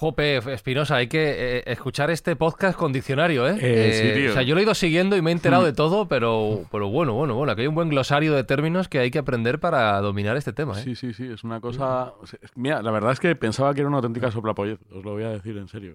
[0.01, 3.59] Jope, Espinosa, hay que eh, escuchar este podcast con diccionario, ¿eh?
[3.61, 4.31] Eh, sí, tío.
[4.31, 6.89] O sea, yo lo he ido siguiendo y me he enterado de todo, pero, pero
[6.89, 10.01] bueno, bueno, bueno, aquí hay un buen glosario de términos que hay que aprender para
[10.01, 10.85] dominar este tema, ¿eh?
[10.85, 12.13] Sí, sí, sí, es una cosa...
[12.55, 15.31] Mira, la verdad es que pensaba que era una auténtica soplapollez, os lo voy a
[15.31, 15.95] decir en serio.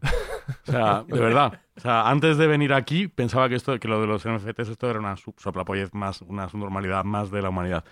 [0.68, 1.62] O sea, de verdad.
[1.78, 4.90] O sea, antes de venir aquí pensaba que esto, que lo de los NFTs esto
[4.90, 7.86] era una soplapollez más, una subnormalidad más de la humanidad.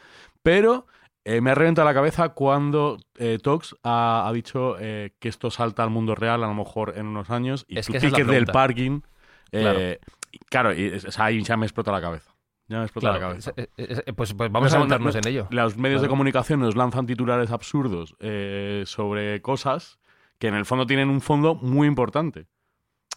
[0.43, 0.88] Pero
[1.24, 5.51] eh, me ha reventado la cabeza cuando eh, Tox ha, ha dicho eh, que esto
[5.51, 8.11] salta al mundo real a lo mejor en unos años y Es que esa es
[8.13, 9.01] la ticket del parking...
[9.51, 9.80] Claro.
[10.49, 12.34] claro, y, o sea, ahí ya me explota la cabeza.
[12.67, 13.51] Ya me explota Claro, la cabeza.
[13.57, 15.47] es- es- es- pues, pues vamos a Nos- meternos nos- en ello.
[15.51, 18.15] Los medios de comunicación nos lanzan titulares absurdos
[18.86, 19.99] sobre cosas
[20.39, 22.47] que en el fondo tienen un fondo muy importante.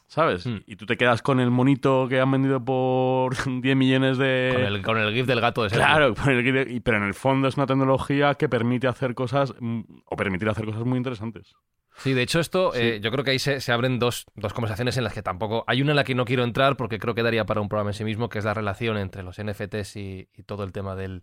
[0.06, 0.46] ¿Sabes?
[0.46, 0.58] Hmm.
[0.66, 4.50] Y tú te quedas con el monito que han vendido por 10 millones de...
[4.54, 5.86] Con el, con el gif del gato de Sergio.
[5.86, 9.54] Claro, con el y- pero en el fondo es una tecnología que permite hacer cosas,
[9.58, 11.54] mm, o permitir hacer cosas muy interesantes.
[11.96, 12.80] Sí, de hecho esto, Sí.
[12.80, 15.64] eh, yo creo que ahí se, se abren dos, dos conversaciones en las que tampoco...
[15.68, 17.90] Hay una en la que no quiero entrar porque creo que daría para un programa
[17.90, 20.96] en sí mismo, que es la relación entre los NFTs y, y todo el tema
[20.96, 21.22] del,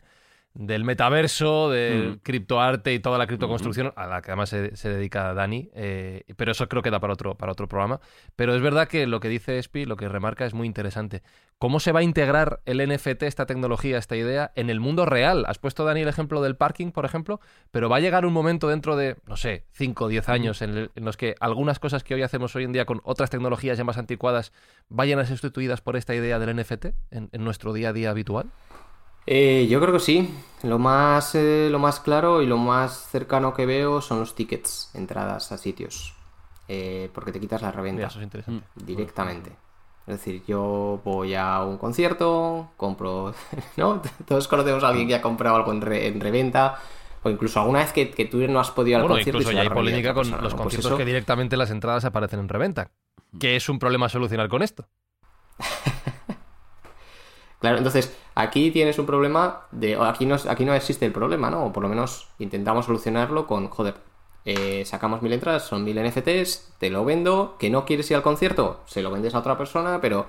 [0.53, 2.19] del metaverso, del Mm.
[2.23, 6.51] criptoarte y toda la criptoconstrucción, a la que además se, se dedica Dani, eh, pero
[6.51, 8.01] eso creo que da para otro, para otro programa.
[8.35, 11.23] Pero es verdad que lo que dice Espi, lo que remarca es muy interesante.
[11.57, 15.45] ¿Cómo se va a integrar el NFT, esta tecnología, esta idea, en el mundo real?
[15.47, 17.39] Has puesto, Dani, el ejemplo del parking, por ejemplo,
[17.71, 20.71] pero va a llegar un momento dentro de, no sé, 5 o 10 años en,
[20.71, 23.77] el- en los que algunas cosas que hoy hacemos hoy en día con otras tecnologías
[23.77, 24.51] ya más anticuadas
[24.89, 28.09] vayan a ser sustituidas por esta idea del NFT en, en nuestro día a día
[28.09, 28.47] habitual.
[29.27, 30.29] Eh, yo creo que sí.
[30.63, 34.91] Lo más, eh, lo más claro y lo más cercano que veo son los tickets,
[34.93, 36.13] entradas a sitios.
[36.67, 38.65] Eh, porque te quitas la reventa Mira, eso es interesante.
[38.75, 39.49] directamente.
[40.07, 43.33] Es decir, yo voy a un concierto, compro,
[43.77, 44.01] ¿no?
[44.27, 46.79] Todos conocemos a alguien que ha comprado algo en, re- en reventa,
[47.23, 49.41] o incluso alguna vez que, que tú no has podido ir al Bueno, concierto y
[49.41, 50.57] incluso ya hay polémica con persona, los ¿no?
[50.57, 52.91] Pues conciertos eso- que directamente las entradas aparecen en reventa.
[53.39, 54.87] Que es un problema a solucionar con esto.
[57.61, 59.95] Claro, entonces aquí tienes un problema de.
[59.95, 61.65] Aquí no, aquí no existe el problema, ¿no?
[61.65, 63.95] O por lo menos intentamos solucionarlo con, joder,
[64.45, 68.23] eh, sacamos mil entradas, son mil NFTs, te lo vendo, que no quieres ir al
[68.23, 70.25] concierto, se lo vendes a otra persona, pero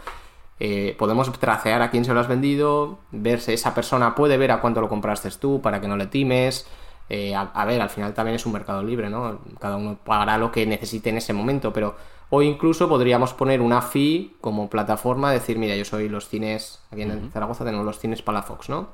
[0.60, 4.50] eh, podemos tracear a quién se lo has vendido, ver si esa persona puede ver
[4.52, 6.66] a cuánto lo compraste tú para que no le times.
[7.08, 9.40] Eh, a, a ver, al final también es un mercado libre, ¿no?
[9.58, 11.96] Cada uno pagará lo que necesite en ese momento, pero
[12.34, 17.02] o incluso podríamos poner una fee como plataforma, decir, mira, yo soy los cines, aquí
[17.02, 18.88] en Zaragoza tenemos los cines Palafox, ¿no?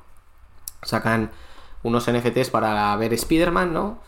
[0.82, 1.30] Sacan
[1.84, 4.00] unos NFTs para ver Spider-Man, ¿no?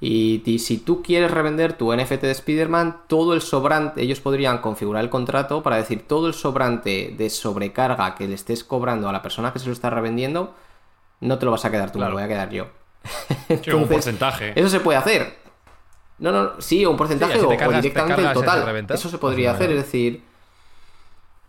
[0.00, 5.02] Y, si tú quieres revender tu NFT de Spider-Man, todo el sobrante, ellos podrían configurar
[5.02, 9.20] el contrato para decir todo el sobrante de sobrecarga que le estés cobrando a la
[9.20, 10.54] persona que se lo está revendiendo,
[11.20, 12.68] no te lo vas a quedar tú, me lo voy a quedar yo.
[13.74, 14.52] Un porcentaje.
[14.54, 15.45] Eso se puede hacer.
[16.18, 18.86] No, no, sí, un porcentaje Sí, o, o cargas- te directamente el total.
[18.90, 20.22] Eso se podría hacer, es decir,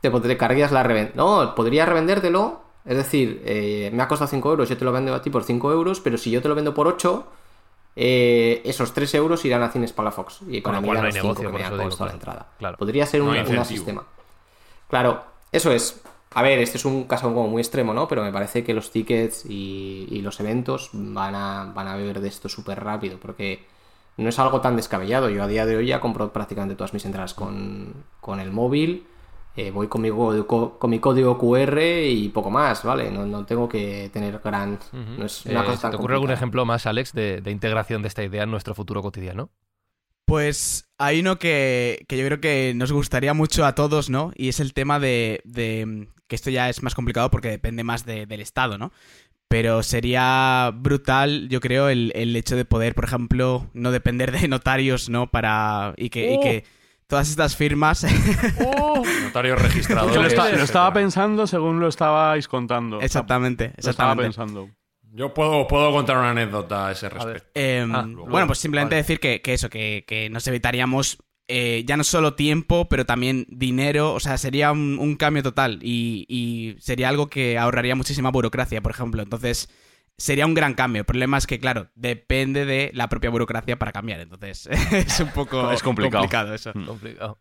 [0.01, 1.13] te te cargas la reventa.
[1.15, 2.61] No, podría revendértelo.
[2.85, 5.43] Es decir, eh, me ha costado 5 euros, yo te lo vendo a ti por
[5.43, 7.27] 5 euros, pero si yo te lo vendo por 8,
[7.97, 10.39] eh, esos 3 euros irán a Cines Palafox.
[10.47, 12.47] Y para mí no los hay 5 negocio, que me ha costado la entrada.
[12.57, 12.77] Claro.
[12.77, 14.03] Podría ser un, No un sistema.
[14.89, 16.01] Claro, eso es.
[16.33, 18.07] A ver, este es un caso como muy extremo, ¿no?
[18.07, 22.21] Pero me parece que los tickets y, y los eventos van a, van a beber
[22.21, 23.65] de esto súper rápido, porque
[24.17, 25.29] no es algo tan descabellado.
[25.29, 29.05] Yo a día de hoy ya compro prácticamente todas mis entradas con, con el móvil,
[29.55, 33.09] eh, voy con mi, con mi código QR y poco más, ¿vale?
[33.11, 34.77] No, no tengo que tener gran...
[34.91, 37.51] No es una Eh, cosa ¿se tan ¿Te ocurre algún ejemplo más, Alex, de, de
[37.51, 39.49] integración de esta idea en nuestro futuro cotidiano?
[40.25, 44.33] Pues hay uno que, que yo creo que nos gustaría mucho a todos, ¿no?
[44.35, 48.05] Y es el tema de, de- que esto ya es más complicado porque depende más
[48.05, 48.91] de- del Estado, ¿no?
[49.49, 54.47] Pero sería brutal, yo creo, el, el hecho de poder, por ejemplo, no depender de
[54.47, 55.27] notarios, ¿no?
[55.31, 55.93] Para.
[55.97, 56.63] y que, y que
[57.07, 58.05] todas estas firmas.
[59.23, 60.13] Notarios registrados.
[60.13, 62.99] Yo lo, lo estaba pensando según lo estabais contando.
[63.01, 64.23] exactamente, Lo estaba exactamente.
[64.23, 64.69] pensando.
[65.13, 67.49] Yo puedo, puedo contar una anécdota a ese respecto.
[67.55, 69.01] Em, Ah, bueno, pues simplemente vale.
[69.03, 71.17] decir que, que eso, que, que nos evitaríamos
[71.47, 75.79] eh, ya no solo tiempo, pero también dinero, o sea, sería un, un cambio total
[75.81, 79.21] y, y sería algo que ahorraría muchísima burocracia, por ejemplo.
[79.21, 79.69] Entonces,
[80.17, 81.01] sería un gran cambio.
[81.01, 84.19] El problema es que, claro, depende de la propia burocracia para cambiar.
[84.19, 86.53] Entonces, es un poco Es complicado.
[86.53, 86.73] eso.
[86.73, 87.39] Complicado.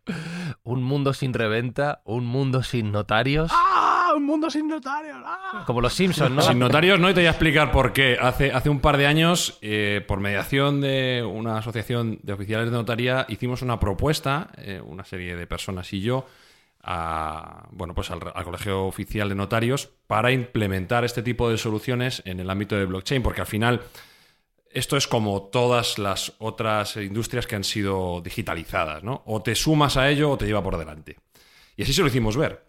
[0.63, 3.51] Un mundo sin reventa, un mundo sin notarios.
[3.53, 3.76] ¡Ah!
[4.17, 5.15] ¡Un mundo sin notarios!
[5.23, 5.63] ¡Ah!
[5.67, 6.41] Como los Simpsons, ¿no?
[6.41, 8.17] Sin notarios, no, y te voy a explicar por qué.
[8.19, 12.75] Hace, hace un par de años, eh, por mediación de una asociación de oficiales de
[12.75, 16.25] notaría, hicimos una propuesta, eh, una serie de personas y yo,
[16.81, 22.23] a, bueno, pues al, al Colegio Oficial de Notarios, para implementar este tipo de soluciones
[22.25, 23.81] en el ámbito de blockchain, porque al final
[24.71, 29.21] esto es como todas las otras industrias que han sido digitalizadas, ¿no?
[29.27, 31.17] O te sumas a ello o te lleva por delante.
[31.75, 32.66] Y así se lo hicimos ver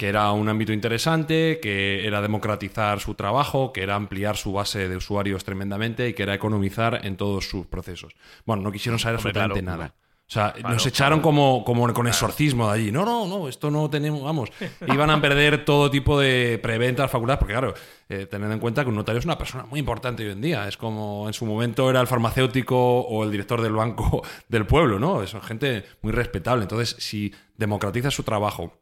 [0.00, 4.88] que era un ámbito interesante, que era democratizar su trabajo, que era ampliar su base
[4.88, 8.14] de usuarios tremendamente y que era economizar en todos sus procesos.
[8.46, 9.94] Bueno, no quisieron saber Hombre, absolutamente claro, nada.
[10.26, 12.92] O sea, nos echaron como, como con exorcismo de allí.
[12.92, 14.50] No, no, no, esto no tenemos, vamos.
[14.86, 17.74] Iban a perder todo tipo de preventas, facultades, porque claro,
[18.08, 20.66] eh, tened en cuenta que un notario es una persona muy importante hoy en día.
[20.66, 24.98] Es como en su momento era el farmacéutico o el director del banco del pueblo,
[24.98, 25.26] ¿no?
[25.26, 26.62] Son gente muy respetable.
[26.62, 28.79] Entonces, si democratizas su trabajo,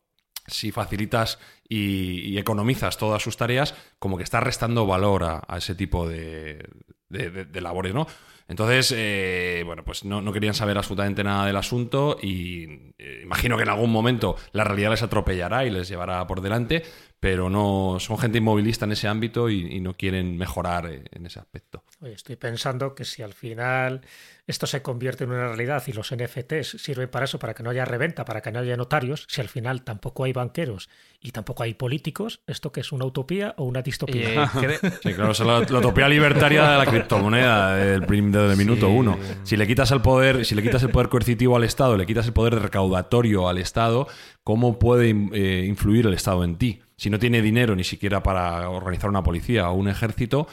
[0.49, 1.39] si facilitas
[1.69, 6.69] y, economizas todas sus tareas, como que estás restando valor a, ese tipo de,
[7.61, 8.07] labores, ¿no?
[8.49, 13.65] Entonces, eh, bueno, pues no, querían saber absolutamente nada del asunto y eh, imagino que
[13.65, 16.83] en algún momento la realidad les atropellará y les llevará por delante,
[17.21, 21.27] pero no son gente inmovilista en ese ámbito y, y no quieren mejorar eh, en
[21.27, 21.85] ese aspecto.
[22.01, 24.03] Oye, estoy pensando que si al final
[24.47, 27.71] esto se convierte en una realidad y los NFTs sirven para eso, para que no
[27.71, 30.89] haya reventa, para que no haya notarios, si al final tampoco hay banqueros
[31.21, 34.45] y tampoco hay políticos, ¿esto que es una utopía o una distopía?
[34.45, 38.87] Eh, Sí, claro, es la, la utopía libertaria de la criptomoneda del, prim- del minuto
[38.87, 38.93] Sí.
[38.93, 39.19] uno.
[39.43, 42.27] Si le quitas el poder, si le quitas el poder coercitivo al Estado, le quitas
[42.29, 44.07] el poder recaudatorio al Estado,
[44.45, 46.81] ¿cómo puede eh, influir el Estado en ti?
[46.97, 50.47] Si no tiene dinero ni siquiera para organizar una policía o un ejército,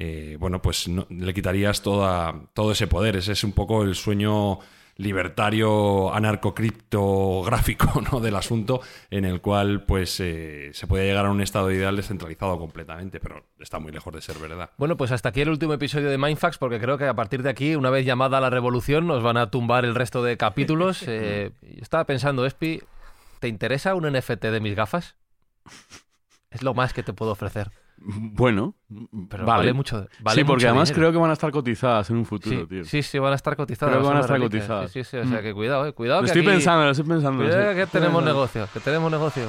[0.00, 3.16] eh, bueno, pues no- le quitarías toda, todo ese poder.
[3.16, 4.60] Ese es un poco el sueño
[5.00, 8.20] libertario anarcocriptográfico ¿no?
[8.20, 8.80] del asunto
[9.10, 13.44] en el cual pues eh, se puede llegar a un estado ideal descentralizado completamente pero
[13.60, 16.58] está muy lejos de ser verdad Bueno, pues hasta aquí el último episodio de Mindfax,
[16.58, 19.36] porque creo que a partir de aquí, una vez llamada a la revolución, nos van
[19.36, 21.02] a tumbar el resto de capítulos.
[21.08, 22.82] Eh, yo estaba pensando, Espi,
[23.40, 25.16] ¿te interesa un NFT de mis gafas?
[26.50, 27.70] Es lo más que te puedo ofrecer.
[28.00, 28.74] Bueno,
[29.28, 29.58] Pero vale.
[29.58, 31.00] vale mucho- vale sí, porque mucho además dinero.
[31.00, 32.84] creo que van a estar cotizadas en un futuro, Sí, tío.
[32.84, 33.92] sí, sí, van a estar cotizadas.
[33.92, 34.62] Creo que van a estar reliquias.
[34.62, 34.90] cotizadas.
[34.92, 35.42] Sí, sí, sí, o sea Mm.
[35.42, 36.20] que cuidado, eh, cuidado.
[36.20, 37.42] Lo que estoy aquí- pensando, lo estoy pensando.
[37.42, 37.76] Cuidado sí.
[37.78, 39.48] que tenemos negocio, que tenemos negocio.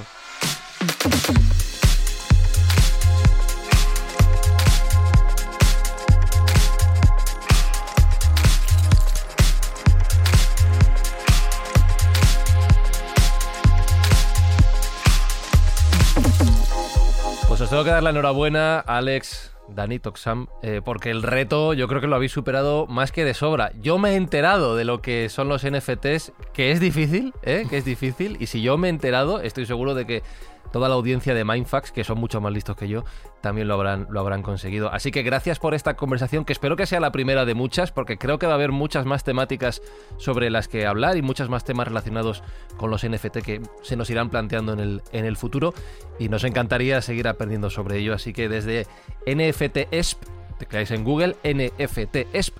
[17.70, 22.02] Os tengo que dar la enhorabuena, Alex, Dani, Toxam, eh, porque el reto yo creo
[22.02, 23.72] que lo habéis superado más que de sobra.
[23.80, 27.68] Yo me he enterado de lo que son los NFTs, que es difícil, ¿eh?
[27.70, 30.24] que es difícil, y si yo me he enterado, estoy seguro de que
[30.72, 33.04] toda la audiencia de Mindfax, que son mucho más listos que yo,
[33.42, 34.92] también lo habrán, lo habrán conseguido.
[34.92, 38.18] Así que gracias por esta conversación, que espero que sea la primera de muchas, porque
[38.18, 39.82] creo que va a haber muchas más temáticas
[40.18, 42.44] sobre las que hablar y muchas más temas relacionados
[42.78, 45.74] con los NFT que se nos irán planteando en el, en el futuro.
[46.20, 48.14] Y nos encantaría seguir aprendiendo sobre ello.
[48.14, 48.88] Así que desde
[49.26, 50.24] NFTESP,
[50.60, 52.58] tecleáis en Google NFTESP,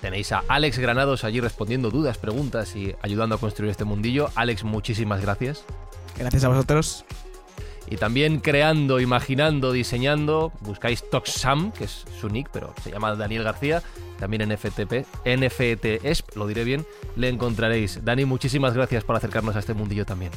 [0.00, 4.30] Tenéis a Alex Granados allí respondiendo dudas, preguntas y ayudando a construir este mundillo.
[4.36, 5.64] Alex, muchísimas gracias.
[6.18, 7.04] Gracias a vosotros.
[7.90, 13.44] Y también creando, imaginando, diseñando, buscáis Toxam, que es su nick, pero se llama Daniel
[13.44, 13.82] García,
[14.18, 16.84] también en FTP, NFTESP, lo diré bien,
[17.16, 18.04] le encontraréis.
[18.04, 20.32] Dani, muchísimas gracias por acercarnos a este mundillo también.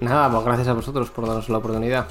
[0.00, 2.08] Nada, pues gracias a vosotros por darnos la oportunidad.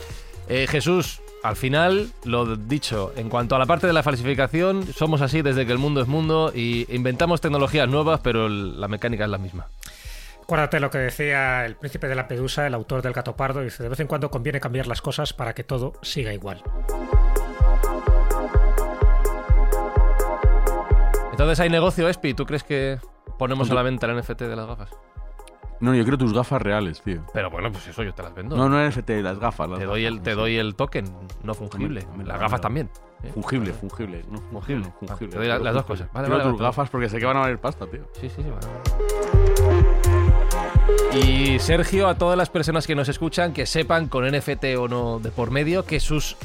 [0.47, 5.21] Eh, Jesús, al final, lo dicho, en cuanto a la parte de la falsificación, somos
[5.21, 9.29] así desde que el mundo es mundo y inventamos tecnologías nuevas, pero la mecánica es
[9.29, 9.67] la misma.
[10.51, 13.87] Acuérdate lo que decía el príncipe de Lampedusa, el autor del Gato Pardo, dice, de
[13.87, 16.61] vez en cuando conviene cambiar las cosas para que todo siga igual.
[21.31, 22.99] Entonces hay negocio, Espi, ¿tú crees que
[23.39, 24.89] ponemos a la venta el NFT de las gafas?
[25.79, 27.25] No, yo quiero tus gafas reales, tío.
[27.33, 28.57] Pero bueno, pues eso yo te las vendo.
[28.57, 29.69] No, no NFT, las gafas.
[29.69, 30.35] Las te doy el, gafas, te sí.
[30.37, 31.05] doy el token,
[31.43, 32.05] no fungible.
[32.11, 32.61] Hombre, Las gafas no.
[32.63, 32.89] también.
[33.23, 33.31] ¿eh?
[33.33, 34.25] Fungible, fungible.
[34.29, 34.91] No, Fungible.
[34.99, 35.29] fungible.
[35.31, 36.11] Te doy la- las dos cosas.
[36.11, 36.69] Vale, Quiero vale, tus vale.
[36.69, 38.03] gafas porque sé que van a valer pasta, tío.
[38.19, 38.49] Sí, sí, sí.
[38.49, 39.60] vale.
[41.13, 45.19] Y Sergio, a todas las personas que nos escuchan, que sepan con NFT o no
[45.19, 46.37] de por medio que sus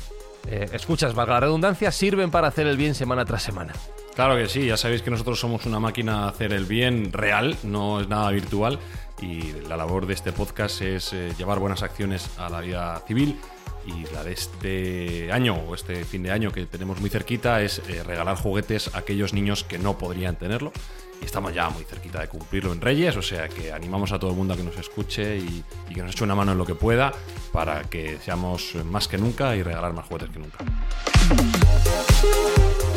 [0.48, 3.72] eh, escuchas, valga la redundancia, sirven para hacer el bien semana tras semana.
[4.16, 7.56] Claro que sí, ya sabéis que nosotros somos una máquina de hacer el bien real,
[7.62, 8.80] no es nada virtual
[9.22, 13.38] y la labor de este podcast es eh, llevar buenas acciones a la vida civil
[13.86, 17.80] y la de este año o este fin de año que tenemos muy cerquita es
[17.88, 20.72] eh, regalar juguetes a aquellos niños que no podrían tenerlo
[21.20, 24.30] y estamos ya muy cerquita de cumplirlo en Reyes, o sea que animamos a todo
[24.30, 25.64] el mundo a que nos escuche y,
[25.94, 27.12] que nos eche una mano en lo que pueda
[27.52, 30.58] para que seamos más que nunca y regalar más juguetes que nunca.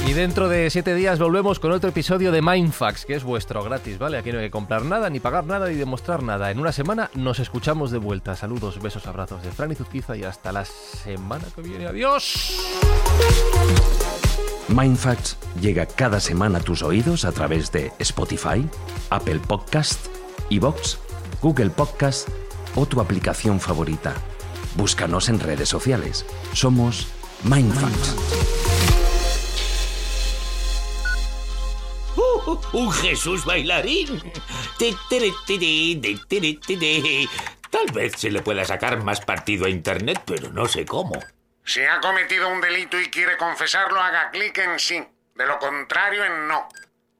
[0.09, 3.99] Y dentro de siete días volvemos con otro episodio de Mindfax, que es vuestro gratis,
[3.99, 4.17] ¿vale?
[4.17, 6.49] Aquí no hay que comprar nada, ni pagar nada, ni demostrar nada.
[6.49, 8.35] En una semana nos escuchamos de vuelta.
[8.35, 11.85] Saludos, besos, abrazos de Fran y Zuzquiza y hasta la semana que viene.
[11.85, 12.57] ¡Adiós!
[14.69, 18.67] Mindfacts llega cada semana a tus oídos a través de Spotify,
[19.09, 20.05] Apple Podcast,
[20.51, 20.99] Evox,
[21.41, 22.29] Google Podcast
[22.75, 24.13] o tu aplicación favorita.
[24.75, 26.23] Búscanos en redes sociales.
[26.53, 27.07] Somos
[27.43, 28.15] Mindfacts.
[32.71, 34.21] Un Jesús bailarín.
[37.71, 41.19] Tal vez se le pueda sacar más partido a Internet, pero no sé cómo.
[41.69, 45.07] Si ha cometido un delito y quiere confesarlo, haga clic en sí.
[45.35, 46.67] De lo contrario, en no.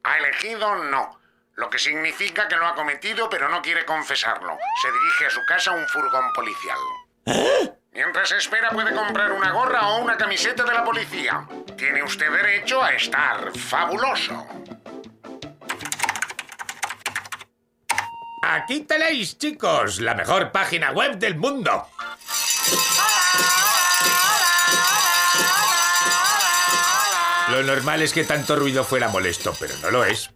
[0.01, 1.19] Ha elegido no.
[1.53, 4.57] lo que significa que lo ha cometido pero no quiere confesarlo.
[4.81, 6.79] Se dirige a su casa un furgón policial.
[7.91, 11.47] Mientras espera puede comprar una gorra o una camiseta de la policía.
[11.77, 14.47] Tiene usted derecho a estar fabuloso.
[18.41, 21.87] Aquí tenéis, chicos, la mejor página web del mundo.
[27.51, 30.29] Lo normal es que tanto ruido fuera molesto, pero no lo es.